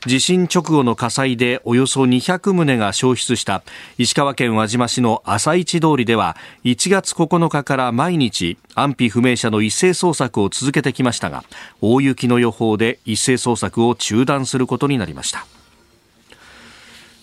[0.05, 3.63] 地震直後の火災でおよそ200棟が焼失した。
[3.97, 11.43] 石川県輪島市の朝市通りでは1月9日から毎日安否不明者の一斉捜索を続けてきましたが
[11.81, 15.45] 大雪の予報で一斉捜索を中断することになりました。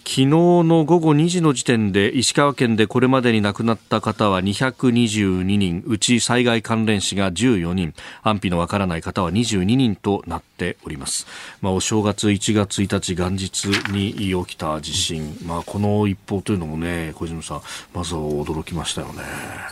[0.07, 7.92] 昨日の午後2時の時点で石川県でこれまでに亡くなった方は222人うち災害関連死が14人
[8.23, 11.27] 安否のわからない方は22人となっております、
[11.61, 19.23] まあ、お正月1月1日元日に起きた地震、まあ、この一報というのもね小泉さんまずは驚きましたよね。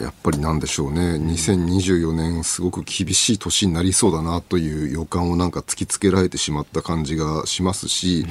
[0.01, 1.15] やっぱりなんでしょうね。
[1.15, 8.27] 2024年すごく厳しい年になりそうだなという予感をなんか突きつけられてしまった感じがしますし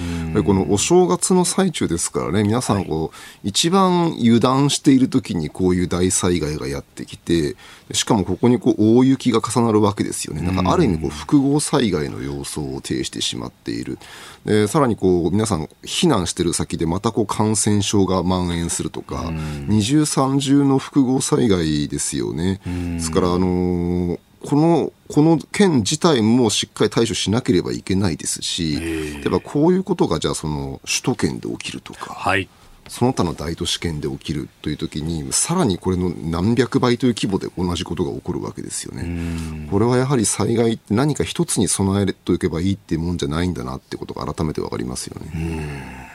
[0.46, 3.08] このお正月の最中ですからね、皆さんこう、は
[3.43, 7.56] い、一番油断している時にこういう大災害がやってきて、
[7.91, 10.41] しかもここにこう大雪が重なるわけですよね。
[10.41, 13.97] なんかある意味こう複合災害の様相を呈してしまっている。
[14.45, 19.32] でさらにこう皆さん避難してる先でまたこう感染症が蔓延するとか、
[19.67, 22.60] 二重三重の複合災害ですよね。
[22.65, 32.49] ですからあのーこの、この件自体もしっかり対処しなければいけないですし、例えばこういうことがじゃあその首都圏で起きるとか、はい、
[32.88, 39.67] その他の大都市圏で起きるという時に、さらにこれの何百倍という規模で同じことが起こるわけですよね。
[39.71, 46.12] これはやはり災害って何か一つに備えておけばいいっていうもんじゃないんだなってことが改めて分かりますよね。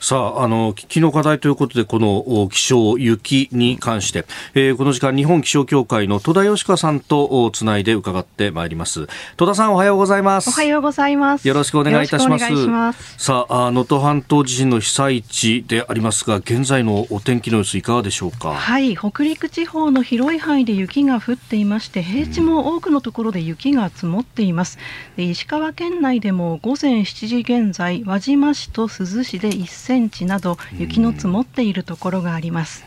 [0.00, 9.08] さあ、あの、危機の課題ということで、この気象、雪に関して、えー、この時間、日本気象協会の戸田義香さんとつないで伺ってまいります。
[9.36, 10.48] 戸田さん、おはようございます。
[10.48, 11.46] おはようございます。
[11.46, 12.50] よろしくお願いいたします。
[12.66, 18.54] ますさあ、能登半島地震の被災地でありますが、現在のお天気の様子、いかがでしょうか？
[18.54, 24.78] はい、北陸地方の広い範囲で雪が降っていまして、平地も多くのところで雪が積もっています。
[25.18, 32.84] で石川県内でも午前7時現在、輪島市と珠洲市で1センチなど雪の積もっているところがあります。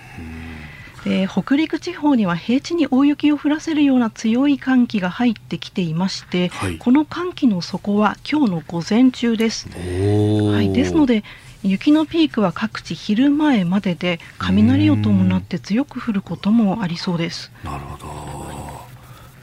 [1.04, 9.68] で北陸地方には平地に大雪を降らせるような強い寒気が入ってきていまして、はい、この寒気の底は今日の午前中です。
[9.68, 11.26] はい、ですので
[11.62, 17.52] 雪のピークは各地昼前までで雷を伴って強く降ることもありそうです。
[17.66, 18.08] なるほど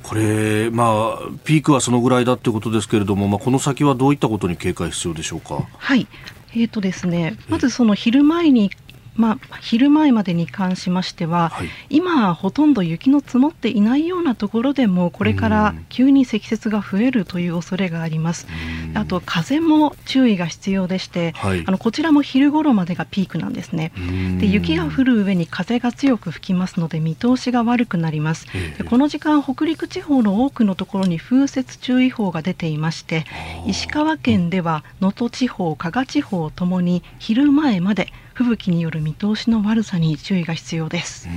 [0.02, 5.68] これ、まあ、ピークはそのぐらいだってことですけれども、まあ、この先はどういったことに警戒必要でしょうか？
[5.76, 6.08] はい
[6.52, 8.70] えーとですね、まずその昼前に
[9.14, 18.46] まあ、昼前までに関しましては、はい、今、ほとんど雪の積もっていないようなところでもこれから急に積雪が増えるという恐れがあります。
[18.94, 23.92] あと風も注意が必要でして、はい、あのこちらも昼頃までがピークなんですね。
[24.38, 28.46] で雪が降る上に風が強く吹きますので見通しが悪くなります。
[28.78, 33.26] でこの時間北陸地方の多くのところに風雪注意報が出ていまして
[33.66, 41.28] 石川県では能登地方加賀地方ともに昼前まで吹雪による見通しの悪さに注意が必要です。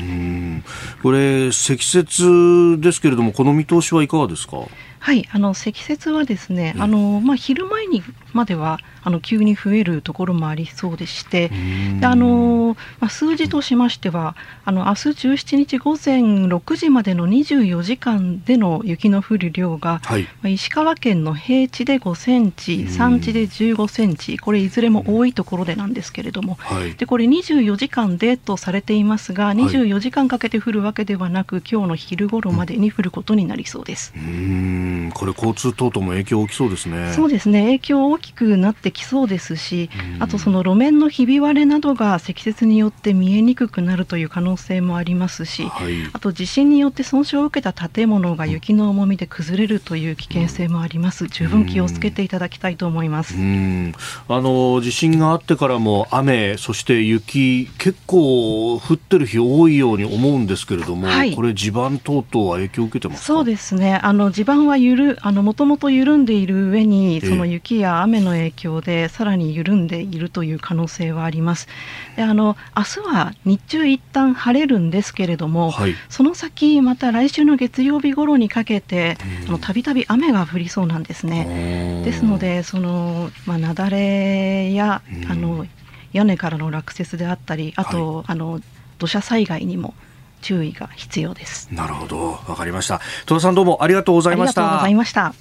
[1.02, 4.58] これ積雪ですけれどもこの見通しはいかがですか？
[5.04, 8.02] はいあの積雪はですね、あのまあ、昼前に
[8.32, 11.52] まではあの急に増えるところもありそうでして、
[12.00, 34.14] であのまあ、数字としましては、あの明日17日午前6時までの24時間での雪の降る量が、はい、まあ、石川県の平地で5センチ、山地で15センチ、これいずれも多いところでなんですけれども、はい、でこれ24時間でとされていますが、24時間かけて降るわけではなく、今日の昼頃までに降ることになりそうです。
[34.16, 37.14] うんこれ交通等々も影響大きそうですね。
[37.14, 37.64] そうですね。
[37.64, 39.90] 影響大きくなってきそうですし、
[40.20, 51.28] あとその路面のひび割れなどが積雪によって見えにくくなるという可能性もありますし、はい、あと地震によって損傷を受けた建物が雪の重みで崩れるという危険性もあります。
[51.28, 53.36] 十分気をつけていただきたいと思います。
[53.36, 63.96] あの地震があってからも雨、そして雪、結構降ってる日多いように思うんですけれども、はい、これ地盤等々は影響を受けてますそうですね。
[63.96, 71.68] あの地盤はゆるあのもともと緩んでいる上にその雪や雨の影響でさらに緩んでいるという可能性はあります。
[72.16, 79.18] であの明日は日中一旦晴れるんですけれども、はい、その先また来週の月曜日頃にかけて
[79.62, 82.02] たびたび雨が降りそうなんですね。
[82.06, 85.66] ですのでそのまあ雪崩やあの
[86.14, 88.60] 屋根からの落雪であったり、あと、はい、あの
[89.00, 89.96] 土砂災害にも
[90.44, 91.70] 注意が必要です。
[91.72, 92.40] なるほど。
[92.48, 93.02] わかりました。
[93.26, 94.62] 戸田さんどうもありがとうございました。
[94.62, 95.34] ありがとうございました、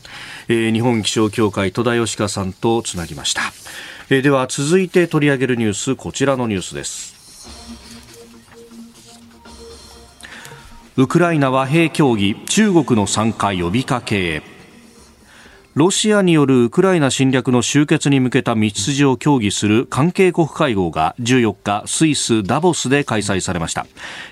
[0.48, 3.42] えー、日本気象協会戸田義香さんとつなぎました、
[4.08, 7.12] えー、では続いて取り上げるニュースこちらのニュースです。
[10.96, 14.42] ウクライナ和平協議中国の参加呼びかけ
[15.74, 23.86] ロシアによるウクライナ侵略の終結に向けた道筋を協議する関係国会合が14日スイス・ダボスで開催されました。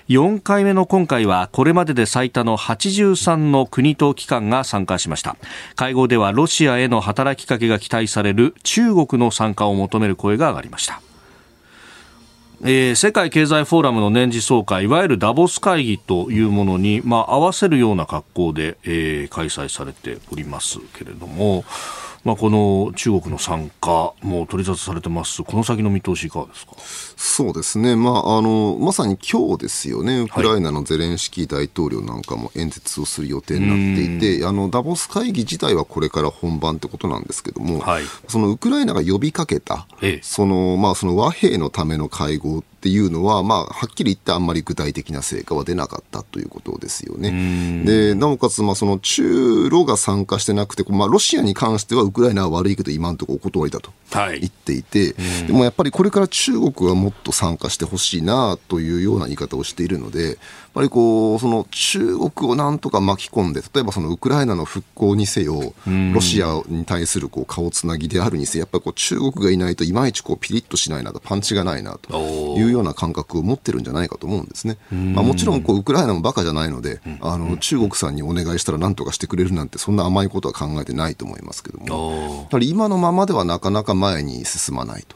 [0.07, 5.35] 4回目の今回はこれまでで最多の83の国と機関が参加しました。
[5.75, 11.01] 会合ではロシアへの働きかけが期待される中国の参加を求める声が上がりました。
[12.63, 21.63] えー、世界経済フォーラムの年次総会いわゆるダボス会議というものに、まあ、合わせるような格好で、えー、開催されておりますけれども、
[22.23, 25.43] まあ、この中国の参加も取り沙汰されてます。
[25.43, 26.73] この先の見通しいかがですか？
[26.77, 47.83] そうですね、まあ、あのまさに今日ですよね、ウクライナのゼレンスキー大統領なんかも演説をする予定になっていて、あのダボス会議自体はこれから本番ってことなんですけども、はい、そのウクライナが呼びかけた、ええ、そのまあ、その和平のための会合っていうのは、まあ、はっきり言ってあんまり具体的な成果は出なかったということですよね。
[47.85, 60.37] でなおかつ、まあ、その中ロが参加してなくて、まあ、ロシアに関してはウクライナは悪いけど今のところお断りだと言っていて、はい、でもやっぱりこれから中国はもっと参加してほしいなというような言い方をしているので、
[60.71, 65.73] っぱりこうその中国をなんとか巻き込んで例えばそのウクライナの復興にせよ
[66.13, 72.17] ロシアに対するこう顔つなぎであるにせよやっぱりこう中国がいないといまいちこうピリッとしないなとパンチがないなと
[72.57, 74.77] いうような感覚を持ってるんじゃないかと思うんですね。
[74.91, 82.37] まあ、もちろんこうウクライナもバカじゃないのであの中国さんにお願いしたらなんとかしてくれるなんてそんな甘いことは考えてないと思いますけども。
[82.41, 85.15] やっぱり今のままではなかなか前に進まないと。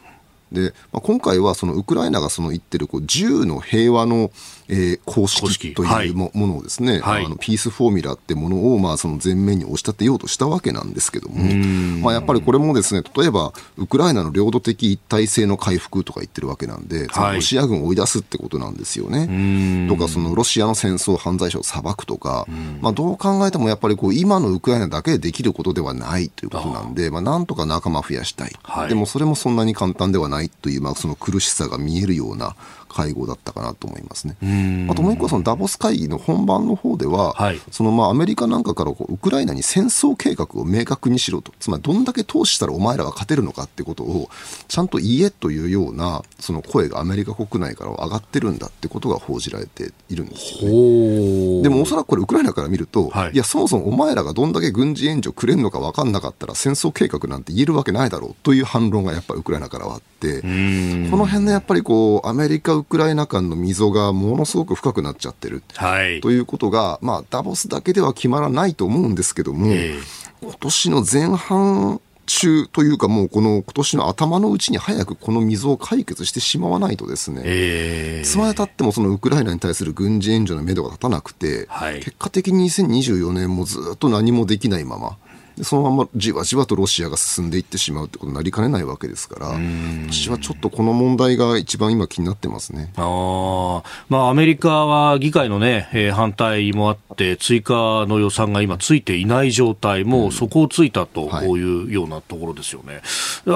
[0.51, 4.31] で、まあ、今回はそのウクライナがその言ってるこう銃の平和の
[4.68, 11.43] えー、公式というも,、のをですね、はい、あのピースフォーミュラってものを、まあ、その前面に押し立てようとしたわけなんですけども、
[12.01, 19.88] まあ、やっぱりこれもですね例えばウクライナの領土的一体性の回復とか言ってるわけなんで、はい、ロシア軍を追い出すってことなんですよね。
[19.88, 22.45] とかそのロシアの戦争犯罪者を裁くとか、
[22.82, 32.55] まあ、どう考えてもやっぱりこう今のウクライナだけでできることではないということなんで、まあ、なんとか仲間増やしたい、はい、でもそれもそんなに簡単ではないという、まあ、その苦しさが見えるような
[32.95, 34.35] 会合だったかなと思いますね。
[34.89, 37.59] あともう一個はそのダボス会議の本番の方では、はい。
[37.71, 44.29] そのまあアメリカなんかからこうウクライナに戦争計画を明確にしろと、つまりどんだけ投資したらお前らが勝てるのかってことを
[44.67, 51.63] ちゃんと言えというようなその声がアメリカ国内から上がってるんだってことが報じられているんですよね。
[51.63, 53.31] でもおそらくこれ、ウクライナから見ると、はい。
[53.33, 65.63] い、や、そもそもお前らがどんだけ軍事援助くれるのか分かんなかったら、戦争計画なんて言えるわけないだろうという反論がやっぱりウクライナからはあって、この辺のやっぱりこう、アメリカ、ウクライナ間の溝がものすごく深くなっちゃってる。
[65.76, 66.22] はい。
[66.22, 69.95] ということが、まあ、ダボスだけでは決まらないと思うんですけども、え
[70.41, 85.16] 今年の前半中というか、もうこの今年の頭のうちに早くこの溝を解決してしまわないとですね、えいつまでたってもそのウクライナに対する軍事援助の目処が立たなくて、はい結果的に2024年もずっと何もできないまま、で
[85.63, 89.47] そのままじわじわとロシアが進んでいってしまうってことになりかねないわけですから、
[90.09, 92.91] 私はちょっとこの問題が一番今気になってますね。
[92.97, 93.83] あー。
[94.09, 101.47] まあ、アメリカは議会の、ねえー反対もあって、追加の予算が今ついていない状態、もう底をついたとはい。
[101.47, 103.01] いうようなところですよね。
[103.45, 103.55] いや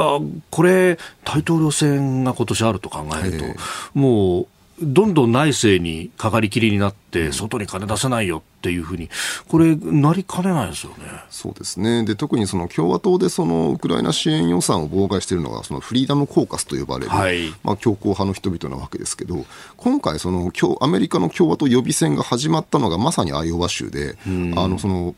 [0.50, 3.56] これ、大統領選が今年あると考えると、え。
[3.94, 4.48] もう、
[4.82, 9.10] どんどん内政にかかりきりになって、外に金出せないよっていうふうに、
[9.48, 11.06] これ、なりかねないですよね。
[11.30, 12.06] そうですね。
[12.06, 17.54] で特にその共和党でそのウクライナ支援予算を妨害しているのがそのフリーダム・コーカスと呼ばれる、はい。
[17.64, 19.46] まあ、強硬派の人々なわけですけど
[19.78, 24.18] 今回その共アメリカの共和党予備選が始まったのがまさにアイオワ州で、
[24.56, 25.16] あのその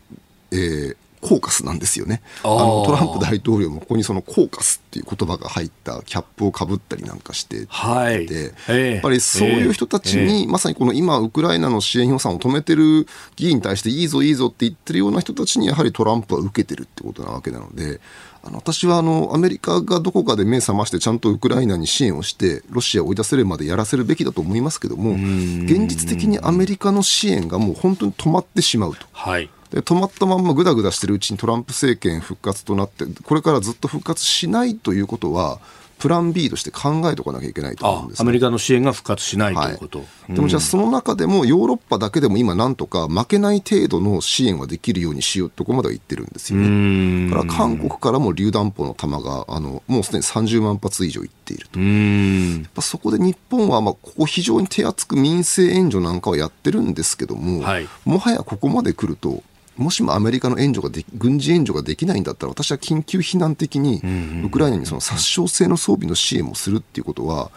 [0.51, 8.27] えーコーカスなんですよねあのトランプ大統領もここにそのコーカスっていう言葉が入ったキャップをかぶったりなんかしてはい。
[8.27, 17.99] でええやっぱりそういう人たちに、まさにこの今、ウクライナの支援予算を止めてる議員に対して、いいぞ、いいぞって言ってるような人たちに、やはりトランプは受けてるってことなわけなので、
[18.43, 29.05] あの私はあのアメリカがどこかで目覚まして、ちゃんとウクライナに支援をして、ロシアを追い出せるまでやらせるべきだと思いますけども、現実的にアメリカの支援がもう本当に止まってしまうと。
[29.11, 29.49] はい。
[29.71, 35.59] で止まったまんまぐだぐだしてるうちにトランプ政権復活となって、これからずっと復活しないということは、
[36.01, 40.03] プラン B として考えておかなきゃいけないと思うんですねあアメリカの支援が復活しないということ。
[40.27, 47.29] でもじゃあその中でもヨーロッパだけでも今なんとか負けない程度の支援はできるようにしようとこまでは言ってるんですよね。
[47.29, 51.79] だから韓国からも榴弾砲の弾があのもうすでに30万発以上いっていると。
[51.79, 59.43] やっぱそこで日本はまあここ非常に手厚く民生援助なんかはやってるんですけども、はいもはやここまで来ると
[59.81, 64.01] もしもアメリカの援助ができ軍事援助ができないんだったら私は緊急避難的に
[64.45, 67.51] ウクライナにその殺傷性の装備の支援もするっていうことは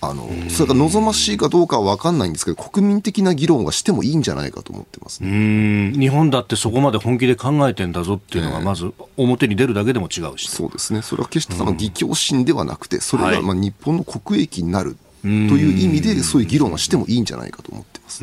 [0.00, 5.92] あのそれが望ましいかどうかは分かんないんですけど国民的な議論はしてもいいんじゃないかと思ってますうね。
[5.92, 11.02] 日本だってそこまで本気で考えてんだぞっていうのが、まず表に出るだけでも違うし、そうですね。
[11.02, 13.36] それは決してその義教心ではなくてそれはい。
[13.36, 18.22] がまあ日本の国益になるという意味でそういう議論はしてもいいんじゃないかと思ってます。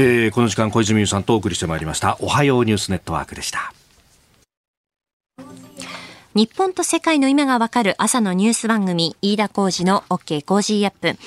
[0.00, 3.74] えーこの時間小泉悠さんとお送りしてまいりましたおはようニュースネットワークでした
[6.36, 11.18] 日本と世界の今がわかる朝のニュース番組、飯田浩司の OK Cozy up。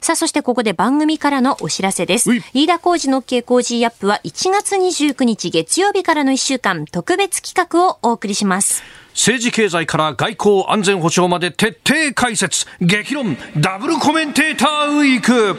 [0.00, 2.30] さあ、そしてここで番組からのお知らせです。
[2.54, 8.84] 飯田浩二の OK コージーアップは1月29日月曜日からの1週間特別企画をお送りします。
[9.12, 15.58] 政治経済から外交安全保障まで徹底解説激論ダブルコメンテーターウィーク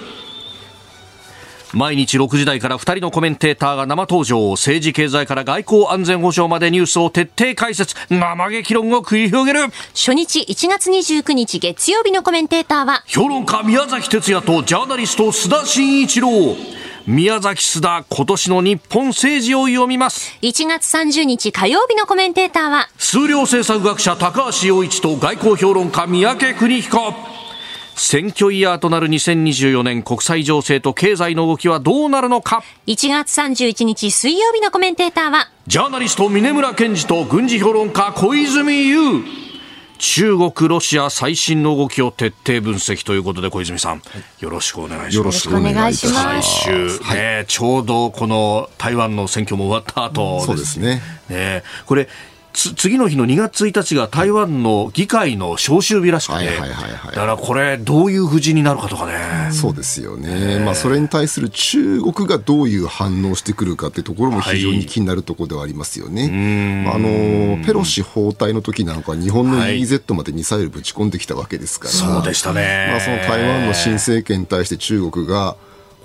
[1.73, 4.51] 毎日6時台から2人のコメンテーターが生登場。
[4.51, 7.95] 政治経済から外交安全保障までニュースを徹底解説。
[8.09, 9.71] 生激論を繰り広げる。
[9.93, 16.29] 初日1月29日月曜日のコメンテーターは、評論家宮崎哲也とジャーナリスト須田慎一郎。
[17.07, 20.37] 宮崎須田今年の日本政治を読みます。
[20.41, 27.40] 1月30日火曜日のコメンテーターは、数量政策学者高橋洋一と外交評論家三宅邦彦
[27.95, 39.23] 選挙イヤーとなる2024年国際情勢と経済の動きはどうなるのか？1月31日水曜日のコメンテーターは、ジャーナリスト峰村健二と軍事評論家小泉悠
[40.01, 44.01] 中国、ロシア最新の動きを徹底分析ということで小泉さん、
[44.39, 45.15] よろしくお願いします。
[45.17, 46.63] よろしくお願いし来ます。
[46.63, 51.03] 週、ねちょうどこの台湾の選挙も終わった後そうですね。
[51.29, 52.09] ねこれつ
[52.53, 57.15] 次の日の2月1日が台湾の議会の召集日らしくて、はいはいはいはい。
[57.15, 59.51] だからこれ、どういう布陣になるかとかね。
[59.51, 66.83] そうですよね、まあ、それに対する中国がどういう反応してくるかっていうところも非常に気になるところではありますよね。
[66.85, 69.81] まああのペロシ訪台の時なんかは日本のはい。
[69.81, 72.87] EEZ までミサイルぶち込んできたわけですから、そうでしたね。
[72.91, 75.55] まあ、その台湾の新政権に対して中国が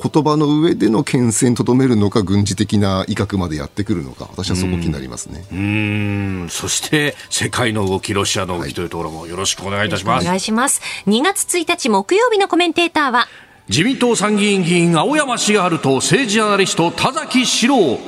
[0.03, 5.44] 言葉の上での牽制にとどめるのか、軍事的な威嚇までやってくるのか、私はそこ気になりますね。
[5.51, 10.24] うんそして世界の動き、ロシアの動きというところもよろしくお願いいたします。
[10.24, 10.82] お願いします。
[11.07, 13.26] 2月1日木曜日のコメンテーターは、
[13.68, 17.99] 自民党参議院議員青山茂春と政治アナリスト田崎史郎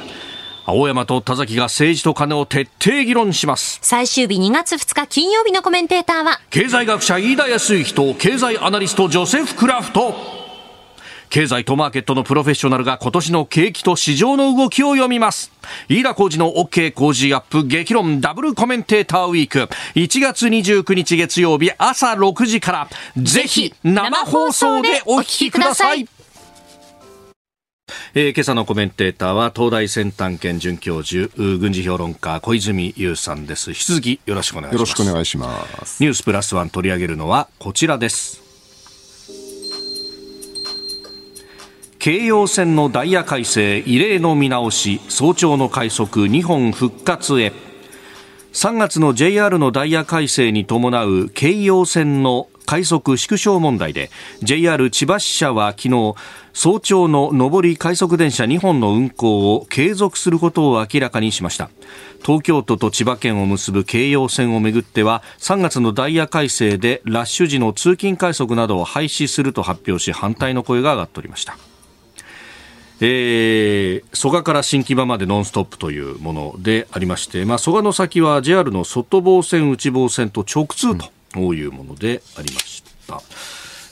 [0.67, 10.38] 青山と田崎が政治と金を徹底議論します最終日2月2日金曜日のコメンテーターは、経済学者飯田康之と経済アナリストジョセフ・クラフト
[11.29, 15.53] 経済とマーケットのプロフェッショナルが今年の景気と市場の動きを読みます。
[15.89, 26.09] 飯田浩二の OK 工事アップ激論ダブルコメンテーターウィーク1月29日月曜日朝6時からぜひ生放送でお聞きください。
[28.15, 36.03] えー今朝のコメンテーターは東大先端研准教授う軍事評論家小泉悠さんです引き続きよろしくお願いしますよろしくお願いします。
[36.03, 38.48] ニュースプラスワン取り上げるのはこちらです
[41.99, 47.53] 京葉線のダイヤ改正異例の見直し早朝の快速2本復活へ。
[48.53, 54.11] 3月の JR のダイヤ改正に伴う京葉線の快速縮小問題で
[54.43, 56.15] JR 千葉支社は昨日
[56.53, 61.69] 早朝の上り快速電車2本の運行を継続することを明らかにしました。
[62.25, 71.57] 東京都と千葉県を結ぶ京葉線をめぐっては3月のダイヤ改正でラッシュ時の通勤快速などを廃止すると発表し反対の声が上がっておりました。
[73.01, 80.97] えー、蘇我から新木場までノンストップというものでありまして、まあ、蘇我の先は JR の外房線、内房線と直通
[81.33, 83.23] というものでありました。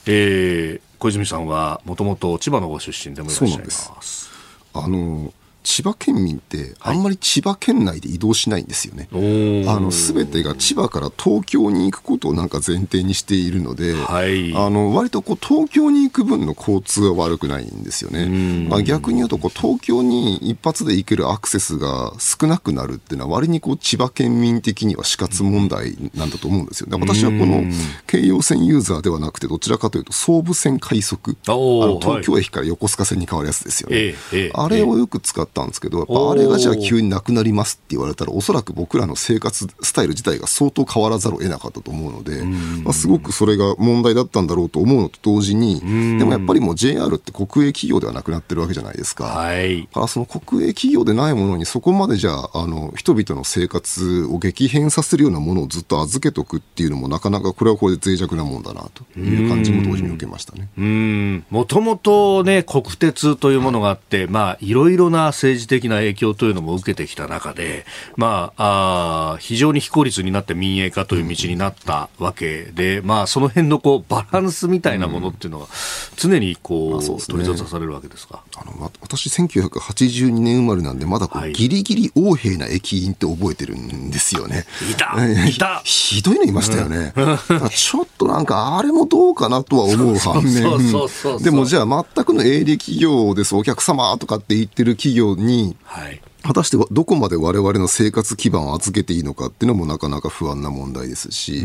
[0.05, 4.29] えー小泉さんはもともと千葉のご出身でもいらっしゃいます。
[4.73, 5.31] あの
[5.67, 9.09] 千葉県民ってあんまり千葉県内で移動しないんですよね。
[9.11, 18.67] おーあの全てが千葉から東京に行くことをなんか前提にしているので、はいあの割とこう東京に行く分の交通は悪くないんですよね。
[18.69, 26.89] まあ、逆に言うとこう東京に一発で行けるアクセスが少なくなるっていうのは割にこう千葉県民的には死活問題なんだと思うんですよ。
[26.89, 27.65] で私はこの
[28.07, 33.97] 京葉線ユーザーではなくてどちらかというと総武線快速あの東京駅から横須賀線に変わるやつですよね。
[33.97, 42.43] ええええあれをよく使ったんですけど、やっぱあれがじゃあ急になくなりますって言われたら、おそらく僕らの生活スタイル自体が相当変わらざるを得なかったと思うので、
[42.83, 45.79] まあ、すごくそれが問題だったんだろうと思うのと同時に、
[46.19, 49.25] でもやっぱりもう JR って国営企業ではなくなってるわけじゃないですか。
[49.25, 49.81] はい。
[49.81, 60.69] だからその国営企業でないものにそこまでじゃああの人々の生活を激変させるようなものをずっと預けとくっていうのもなかなかこれはこれで脆弱なもんだなという感じも同時に受けましたね。
[60.77, 67.85] うん、もともとね、国鉄というものがあって、まあ、いろいろな政治的な影響というのも受けてきた中で、
[68.15, 75.67] まあ、あー非常に非効率になって民営化という道になったわけで、まあ、その辺のこう、バランスみたいなものっていうのが、
[76.15, 78.41] 常にこう、まあそうね取り沙汰されるわけですか？
[78.55, 84.65] あのわ私、1982年生まれなんで、まだこう、はいギリギリ横柄な駅員って覚えてるんですよね。
[84.91, 87.13] いたえいたひどいのいましたよね。
[87.15, 96.21] だからちょっとなんか、あれもどうかなとは思う反面でもじゃあ、全くの営利企業です、お客様とかって言ってる企業に、はい。
[96.43, 101.59] 果たしてどこまで我々の生活基盤を預けていいのかっていうのもなかなか不安な問題ですし、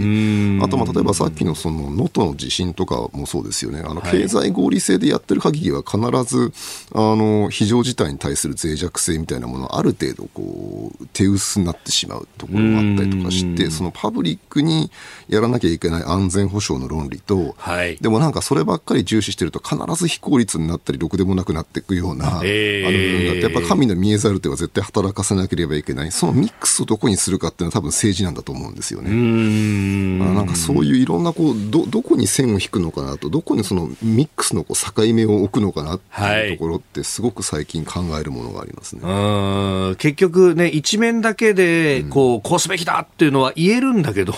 [0.63, 6.53] あとまあ例えばさっきのその能登の地震とかもそうですよね、あの経済合理性でやってる限りは必ず
[6.95, 14.91] あの非常事態に対する脆弱性みたいなものはある程度こう手薄になってしまうところがあったりとかして、そのパブリックに
[15.29, 17.97] やらなきゃいけない安全保障の論理と、はい。
[17.99, 22.89] でもなんかそればっかり重視してると必ず非効率になったりろくでもなくなっていくような、えー。
[22.89, 29.11] あの部分があってやっぱ神の見えざる手は絶対働かせなければいけないそのミックスをどこにするかっていうのは多分政治なんだと思うんですよね。
[29.11, 39.03] まあなんかそういういろんなこうどどこに線を引くのかなとどこにそのミックスのこう境目を置くのかなっていうところってすごく最近考えるものがありますね。
[39.03, 39.07] う
[39.91, 44.35] ん結局ね、一面だけで、こう、こうすべきだっていうのは言えるんだけど、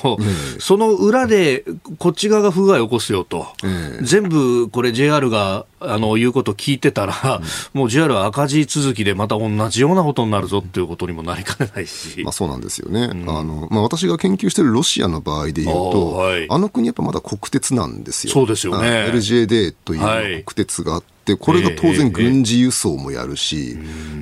[0.59, 1.65] その裏で、
[1.99, 3.47] こっち側が不具合を起こすよと。
[3.65, 7.41] ええ全部、これ JR が、あの、言うこと聞いてたら、
[7.73, 12.23] もう JR は赤字続きでまた同じようなことになるぞっていうことにもなりかねないし。
[12.23, 16.47] まあ、そうなんですよね、あのまあ、私が研究しているロシアの場合でいうと、あーはい。
[16.51, 18.33] あの国やっぱまだ国鉄なんですよ。
[18.33, 18.89] そうですよね。
[18.89, 23.77] あ LJD という国鉄があって、これが当然軍事輸送もやるし、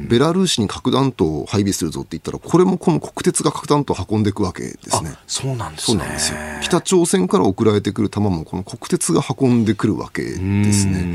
[0.08, 5.12] ベラルーシに核弾頭を配備するぞって言ったら、これもこの国鉄が核弾頭を運んでいくわけですね。
[5.26, 5.98] そうなんですね。
[5.98, 6.38] そうなんですよ。
[6.62, 11.06] 北朝鮮から送られてくる弾もこの国鉄が運んでくるわけですね。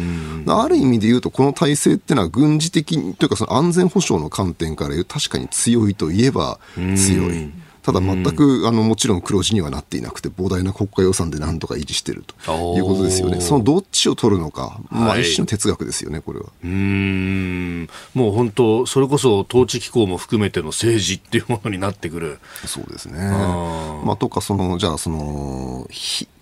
[0.47, 7.49] ある意味で言うと、この体制ってのは軍事的にというかその安全保障の観点から言う確かに強いといえば強い。
[7.87, 13.39] ただ全く、あのもちろん黒字にはなっていなくて、膨大な国家予算でなんとか維持しているということですよね。
[13.39, 16.47] そのどっちを取るのか、まあ、一種の哲学ですよね、これは。
[16.65, 22.39] うんもう本当、それこそ統治機構も含めての政治っていうものになってくる。
[22.65, 23.21] そうですね。
[23.21, 25.87] まあ、とか、その、じゃあ、その、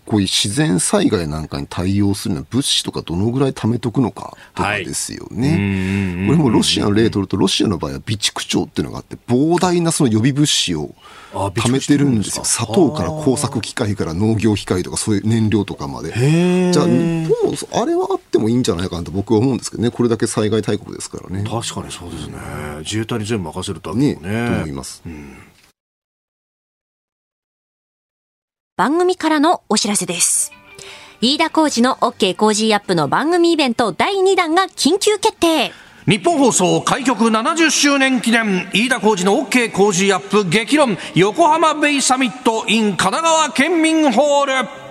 [0.05, 5.49] こういう自然災害なんかに対応するのは物資とかどのぐらい貯めとくのかとかですよね。
[5.49, 10.93] はい、これもロシアの例を取ると、ロシアの場合は備蓄庁っていうのがあって、膨大なその予備物資を
[11.33, 12.45] 貯めてるんですよ。
[12.45, 16.13] 砂糖から工作機械から農業機械とかそういう燃料とかまで。
[16.71, 19.89] じゃあ日本もあれはあってもいいんじゃないかなと僕は思うんですけどね。
[19.89, 21.43] これだけ災害大国ですからね。
[21.49, 22.37] 確かにそうですね。
[22.81, 24.15] 自衛隊に全部任せるとね。
[24.15, 24.27] ねと
[24.57, 25.01] 思います。
[25.05, 25.37] うん
[28.77, 30.51] 番組からのお知らせです。
[31.21, 35.71] 飯田浩二の OK 工事アップの番組イベント第2弾が緊急決定。
[36.05, 44.84] 日本放送開局70周年記念飯田浩二の OK 工事アップ激論横浜ベイサミット in 神奈川県民ホール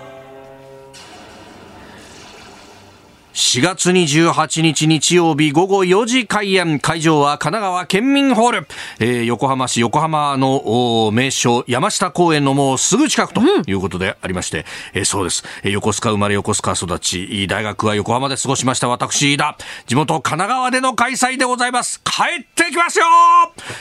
[3.34, 6.78] 4月28日日曜日午後4時開演。
[6.78, 8.66] 会場は神奈川県民ホール。
[9.00, 14.64] えー、横浜市横浜の名所山下公園のもうすぐ近くということでありまして、うん、
[15.00, 15.42] えー、そうです。
[15.64, 19.58] 横須賀生まれ横須賀育ち、大学は横浜で過ごしました私だ。
[19.88, 22.00] 地元神奈川での開催でございます。
[22.04, 23.06] 帰ってきますよ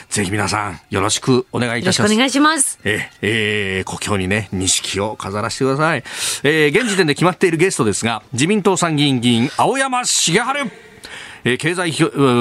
[0.08, 2.12] ぜひ皆さんよろしくお願いいたします。
[2.12, 2.80] よろしくお願いします。
[2.82, 6.02] えー、えー、故郷にね、錦を飾らせてください。
[6.42, 10.70] えー、現時点で決まっているゲストですが、自民党参議院議員青山茂春。
[11.58, 11.92] 経済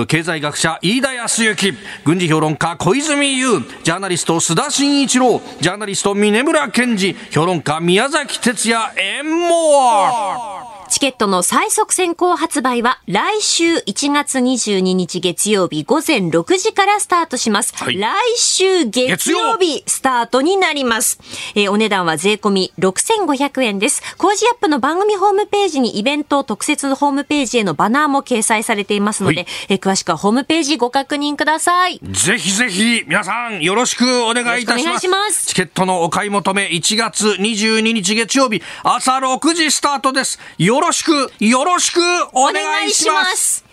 [0.07, 1.73] 経済学者飯田康之。
[2.05, 5.41] 軍事評論家小泉悠ジャーナリスト須田慎一郎。
[5.59, 8.93] ジャーナリスト峰村健二評論家宮崎哲也。
[8.95, 10.72] エンモア。
[10.93, 17.73] チケットの最速先行発売は来週1月22日月曜日午前6時からスタートします。
[17.75, 21.19] はい、来週月曜日スタートになります。
[21.55, 24.03] えー、お値段は税込み6500円です。
[24.17, 31.99] 工事アップの番組ホームページにイベント特設ホームページへのバナーも掲載されていますので、はい、えー、詳しくはホームページご確認ください。
[32.03, 35.07] ぜひぜひ皆さんよろしくお願いいたします。
[35.07, 35.47] ます。
[35.47, 40.39] チケットのお買い求め1月22日月曜日朝6時スタートです。
[40.59, 41.99] よろしく、よろしく
[42.33, 43.63] お願いします。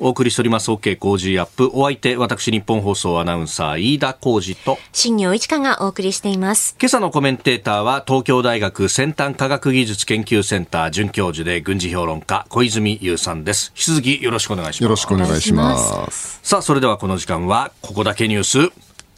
[0.00, 1.70] お送りしております OK 工事アップ。
[1.72, 6.76] お相手、私日本放送アナウンサー飯田浩二と新業一華がお送りしています。
[6.80, 13.72] 今朝のコメンテーターは東京大学先端科学技術研究センター准教授で軍事評論家小泉優さんです。
[13.74, 14.82] 引き続きよろしくお願いします。
[14.84, 15.76] よろしくお願いしま
[16.12, 16.38] す。
[16.44, 18.50] さあ、それではこの時間はここだけニュース、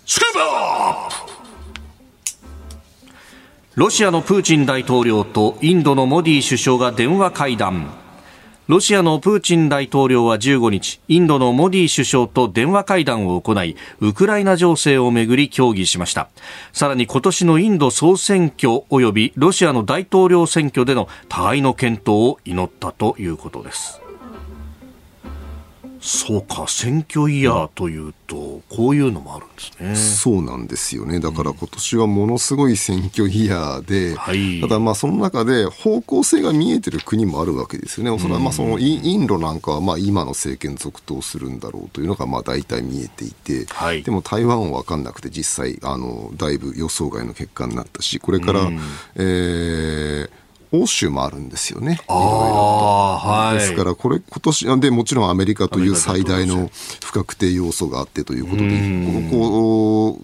[0.06, 1.29] スクープアップ
[3.76, 7.88] ロシアのプーチン大統領とインドのモディ首相が電話会談
[8.66, 16.28] ロシアのプーチン大統領は15日、インドのモディ首相と電話会談を行い、ウクライナ情勢をめぐり協議しました。
[16.72, 24.00] さらに今年のインド総選挙及びロシアの大統領選挙での互いの検討を祈ったということです。
[26.00, 29.96] そうか、選挙イヤーというと、こういうのもあるんですね。
[29.96, 31.20] そうなんですよね。
[31.20, 38.10] だから今年はものすごい選挙イヤーで、はい、ただまあその中で方向性が見えてる国もあるわけですよね。
[38.10, 48.80] おそらくまあそのインドなんかはまあ今の政権続投するんだろうというのがまあ大体見えていて、はい、でも台湾は分かんなくて実際、あの、だいぶ予想外の結果になったし、これから、うん、
[49.16, 50.30] えー
[50.72, 51.86] 欧州もあるんですよね。
[51.86, 53.18] いろいろと。
[53.22, 56.70] はい、ですから、これ、今年でもちろんアメリカという最大の
[57.02, 58.70] 不確定要素があってということで、
[59.30, 60.20] ここ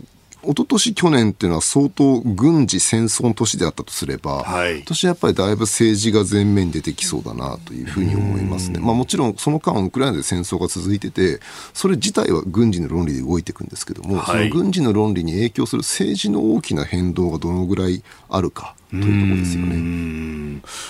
[0.46, 8.78] 一昨年去年っていうのは相当軍事戦争の年であったとすれば、はい、今年やっぱりだいぶ政治が前面に出てきそうだなというふうに思いますね。
[8.78, 11.40] まあもちろんその間ウクライナで戦争が続いてて、
[11.74, 18.76] それ自体は軍事の論理で動いていくんですけども、はい、その軍事の論理に影響する政治の大きな変動がどのぐらいあるか。
[18.90, 20.46] というところですよね。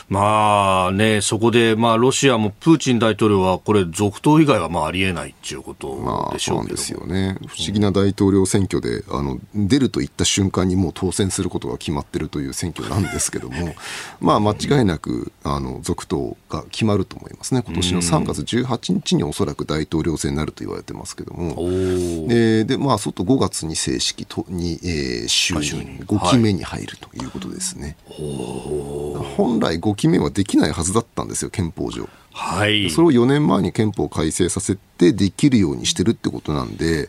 [0.09, 13.75] まあね、そこで、まあ、ロシアもプーチン大統領は、これ、続投以外はまあありえないっていうことでしょうけど、まあ、ですよね、不思議な大統領選挙で、あの出るといった瞬間にもう当選することが決まってるという選挙なんですけども、
[14.21, 21.55] まあ、間違いなくあの続投が決まると思いますね、今年の3月18日におそらく大統領選になると言われてますけども、
[22.29, 27.86] ででまあ、外5月に正式とに、えー、就任、5期目に入るということですね。
[27.87, 27.97] ね。
[29.37, 32.09] 本来5期目はできないはずだったんですよ、憲法上。
[32.39, 37.09] はい、それを4年前に憲法改正させってできるようにしてるってことなんで、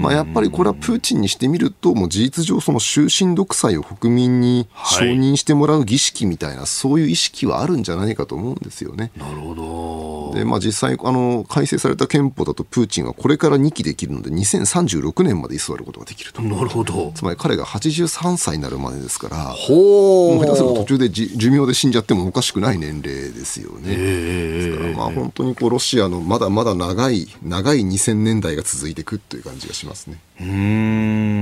[0.00, 9.12] まあ、やっぱりこれはプーチンにしてみると、もう事実上、その終身独裁を国民に承認してもらう儀式みたいな、そういう意識はあるんじゃないかと思うんですよね。
[9.16, 10.38] なるほど。
[10.38, 16.40] で、まあ、実際あの、改正された憲法だと、プーチンはこれから2期できるので、2036年まで居座ることができると。
[16.42, 17.12] なるほど。
[17.14, 23.82] つまり彼が83歳になるまでですから、ほもう下手すると途中でじ寿命で死んじゃってもおかしくない年齢ですよね。
[23.88, 30.18] えですから、まあ、本当にこうロシアのまだまだ長い、長い2000年代が続いていくという感じがしますね。
[30.40, 30.46] うー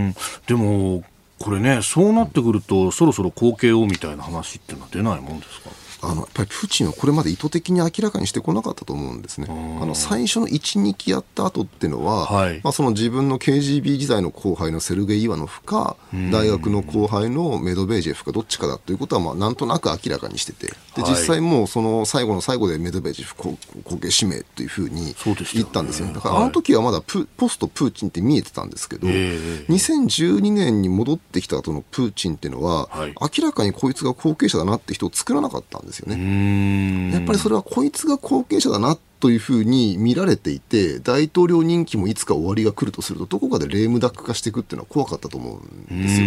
[0.09, 0.15] ん。
[0.47, 1.03] でも、
[1.39, 5.71] これね、そうなってくると、そろそろ後継をみたいな話っていうのは出ないもんですか？
[6.11, 9.47] あのやっぱりプーチンはこれまで意図的に明らかにしてこなかったと思うんですね。
[9.49, 12.61] あの最初の1、2期やった後っていうのは、はい。
[12.63, 15.97] まあ、その自分の KGB 時代の後輩のセルゲイ・イワノフか、
[16.33, 21.11] 大学の後輩のメドベージェフかどっちかだということは、まあ、なんとなく明らかにしてて、ではい。
[21.11, 25.15] 実際もうその最後の最後でメドベージェフ後後継指名というふうに
[25.55, 26.13] 言ったんですよ。
[26.13, 26.45] だからはい。
[26.45, 29.39] あの時はまだプポストプーチンって見えてたんですけど、え
[29.69, 29.73] え。
[29.73, 33.15] 2012年に戻ってきた後のプーチンっていうのは、はい。
[33.39, 36.15] 明らかにこいつが後継者だなって人を作らなかったんですよね。
[36.15, 37.11] うーん。
[37.13, 46.27] やっぱりそれはこいつが後継者だなというふうに見られていて、大統領任期もいつか終わりが来るとすると、どこかでレームダック化していくっていうのは怖かったと思うんですよ。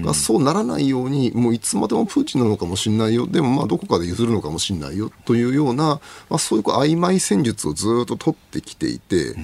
[0.00, 9.34] だからそうならないように、もういつまでもプーチンなのかもしれないよ、でもまあどこかで譲るのかもしれないよというような、まあ、そういう曖昧戦術をずっと取ってきていて、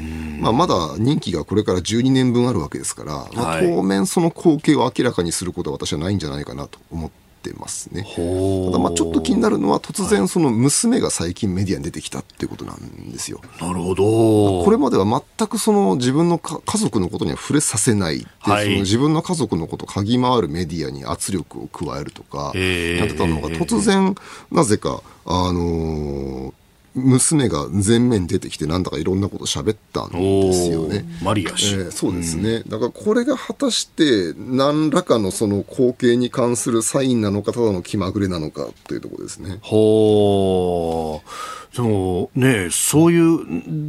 [0.40, 3.66] まあ、まだ任期がこれから12年分あるわけですから、まあ、はい。
[3.66, 8.02] 当面その後継を明らかにすることは私はないんじゃないかなと思ってますね。
[8.02, 13.40] ただまあちょっと気になるのは突然その娘が最近メディアに出てきたってことなんですよ。
[13.60, 14.64] なるほど。
[14.64, 24.14] これまでは全くその自分のか家族のことには触れさせないで、はいその自分の家族のことを嗅ぎ回るメディアに圧力を加えるとかええやってたのが突然
[24.50, 26.52] なぜか、あのー
[26.94, 31.04] 娘が前面に出てきてなんだかいろんなこと喋ったんですよね。
[31.22, 31.74] マリア氏。
[31.74, 39.58] えーそうですね、だからこれが果たして何らかのその後継に関するサインなのかただの気まぐれなのかというところですね。
[39.60, 41.30] ほう。
[41.76, 43.38] でもね、そういう、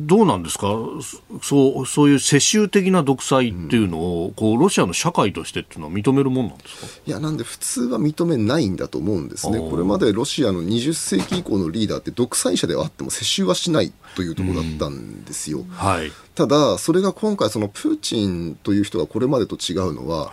[0.06, 0.68] どうなんですか？
[1.42, 6.88] そう、そういう世襲的な独裁っていうのを、こう、ロシアの社会としてっていうのは認めるもんなんですか？
[7.08, 15.66] いやなんで普通は認めないんだと思うんですね、これまでロシアの20世紀以降のリーダーって独裁者ではあっても世襲はしないというところだったんですよ。
[15.72, 16.12] はい。
[16.36, 20.32] ただ、それが今回、そのプーチンという人がこれまでと違うのは、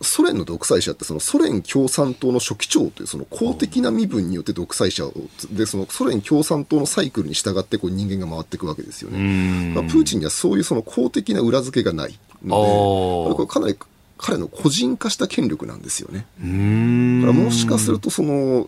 [0.00, 5.12] ソ連の独裁者って、そのソ連共産党の書記長というその公的な身分によって独裁者を、
[5.50, 9.74] でそのソ連共産党のサイクルに従ってこう人間が回っていくわけですよね。
[9.74, 13.76] だからプーチンにはそういうその公的な裏付けがないので、かなり
[14.18, 16.26] 彼の個人化した権力なんですよね。
[16.40, 17.20] うーん。
[17.22, 18.66] だからもしかするとその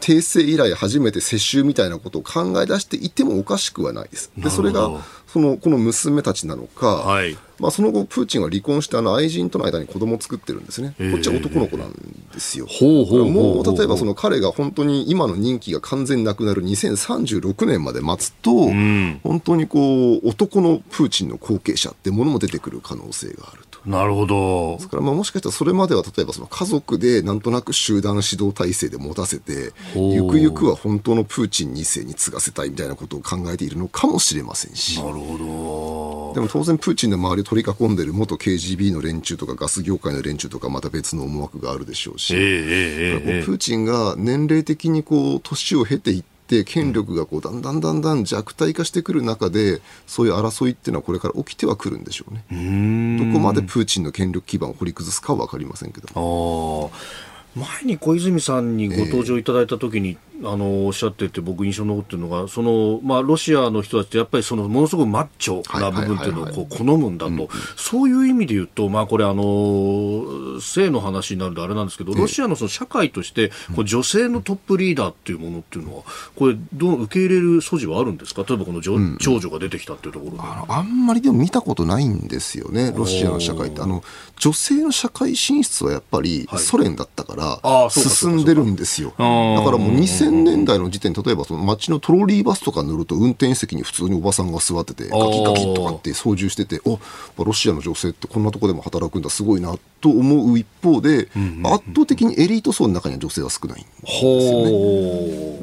[0.00, 4.30] 帝政以来初めて世襲みたいなことを考え出していてもおかしくはないです。
[4.36, 4.90] でそれが
[5.26, 12.66] そのこの娘たちなのか、はいまあ、その後プーチンは離婚してあの愛人との間に子供を作ってるんですね、ええこっちは男の子なんですよ。
[12.66, 23.67] ほうもう例えばその彼が本当に今の任期が完全になくなる2036年まで待つと、ん本当にこう男のプーチンの後継者ってものも出てくる可能性があると。
[23.86, 24.82] なるほどで。
[24.82, 36.34] すからまあもしかしたらそれまでは例えばその家族でなんとなく集団指導体制で持たせてゆくゆくは本当のプーチン2世に継がせたいみたいなことを考えているのかもしれませんしなるほど。
[36.34, 53.18] でも当然プーチンの周りを取り囲んでいる元 KGB の連中とかガス業界の連中とかまた別の思惑があるでしょうし、ええええだからこうええプーチンが年齢的にこう年を経ていって権力がこうだんだんだんだん弱体化してくる中でそういう争いっていうのはこれから起きてはくるんでしょうね。
[53.18, 56.90] どこまでプーチンの権力基盤を掘り崩すかは分かりませんけど。
[56.92, 76.04] ああ前に小泉さんにご登場いただいたときに、あのおっしゃってて僕印象に残ってるのがその、まあ、ロシアの人たちってやっぱりそのものすごくマッチョな部分っていうのをはいはいこう好むんだと、そういう意味で言うと、まあ、これあの性の話になるんであれなんですけどロシアのその社会としてこう女性のトップリーダーっていうものっていうのは
[76.36, 78.44] これどう受け入れる素地はあるんですか？
[78.48, 80.38] 例えばこの女長女が出てきたっていうところで。
[80.40, 83.80] あのあんまりでも見たことないんですよね、ロシアの社会って。
[83.80, 84.04] あの
[84.36, 86.60] 女性の社会進出はやっぱりはい。
[86.60, 89.12] ソ連だったから進んでるんですよ。
[89.18, 89.64] だー。
[89.64, 89.90] からもう
[90.28, 96.98] 2000年代の時点、例えばその街のトロリーバスとか乗ると運転席に普通におばさんが座ってて、ガキガキとかって操縦してて、お
[97.44, 101.28] ロシアの女性ってこんなとこでも働くんだ、すごいなと思う一方で、
[101.64, 104.64] 圧倒的にエリート層の中には女性は少ないんですよ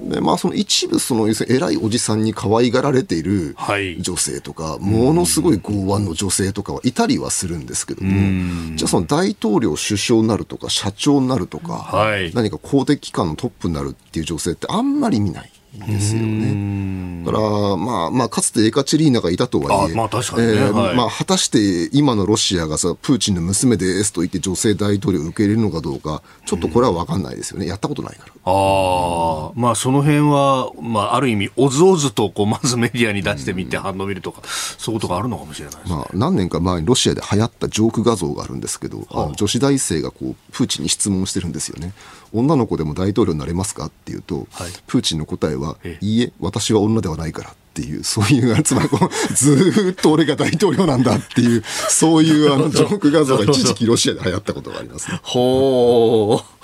[0.10, 0.16] ね。
[0.16, 4.02] でまあ、その一部その偉いおじさんに可愛がられているはい。
[4.02, 12.32] 女性とか、ものすごい剛腕の女性とかはいたりはするんですけども、じゃあその大統領、首相になるとか、社長になるとか、はい。
[12.34, 15.52] 何か公的機関のトップになるっていう女性ってあんまり見ない。
[15.88, 17.24] ですよね。
[17.26, 27.68] だから、まあ、まあ、かつてエカチェリーナがいたとはいえ、あまあ確かにねはいまあ、果たして今のロシアがさ、プーチンの娘ですと言って女性大統領を受け入れるのかどうか、ちょっとこれは分かんないですよね。
[27.68, 28.34] やったことないから。
[28.46, 35.96] ああ、まあその辺は、まあある意味、おずおずとこう、まずメディアに出してみて反応を見るとか、そういうことがあるのかもしれないですね。
[35.96, 41.94] まあ、何年か前にロシアで流行ったジョーク画像があるんですけど、あの女子大生がこうプーチンに質問してるんですよね。
[42.34, 55.20] 女の子でも大統領になれますかっていうと、はいプーチンの答えは、えいいえ、私は女ではないからっていう、そういう、つまりこう、 ずーっと俺が大統領なんだっていう、そういうあのジョーク画像が一時期ロシアで流行ったことがありますね。
[55.24, 56.56] ほう。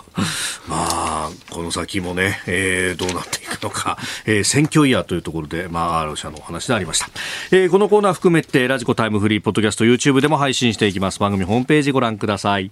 [0.67, 7.09] まあ、この先もね、えーどうなっていくのか、えー選挙イヤーというところで、まあ、ロシアのお話でありました。
[7.51, 11.19] えーこのコーナー含めて、ラジコタイムフリー、ポッドキャスト、YouTube でも配信していきます。
[11.19, 12.71] 番組ホームページご覧ください。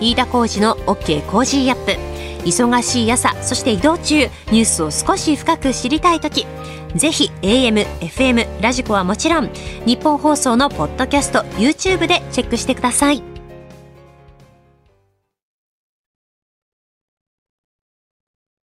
[0.00, 2.18] 飯田浩司の OK Cozy up。
[2.44, 6.46] 忙しい朝そして移動中ニュースを少し深く知りたい時。
[6.94, 9.50] ぜひ AM、FM、ラジコはもちろん
[9.84, 13.37] ニッポン放送のポッドキャスト YouTube でチェックしてください。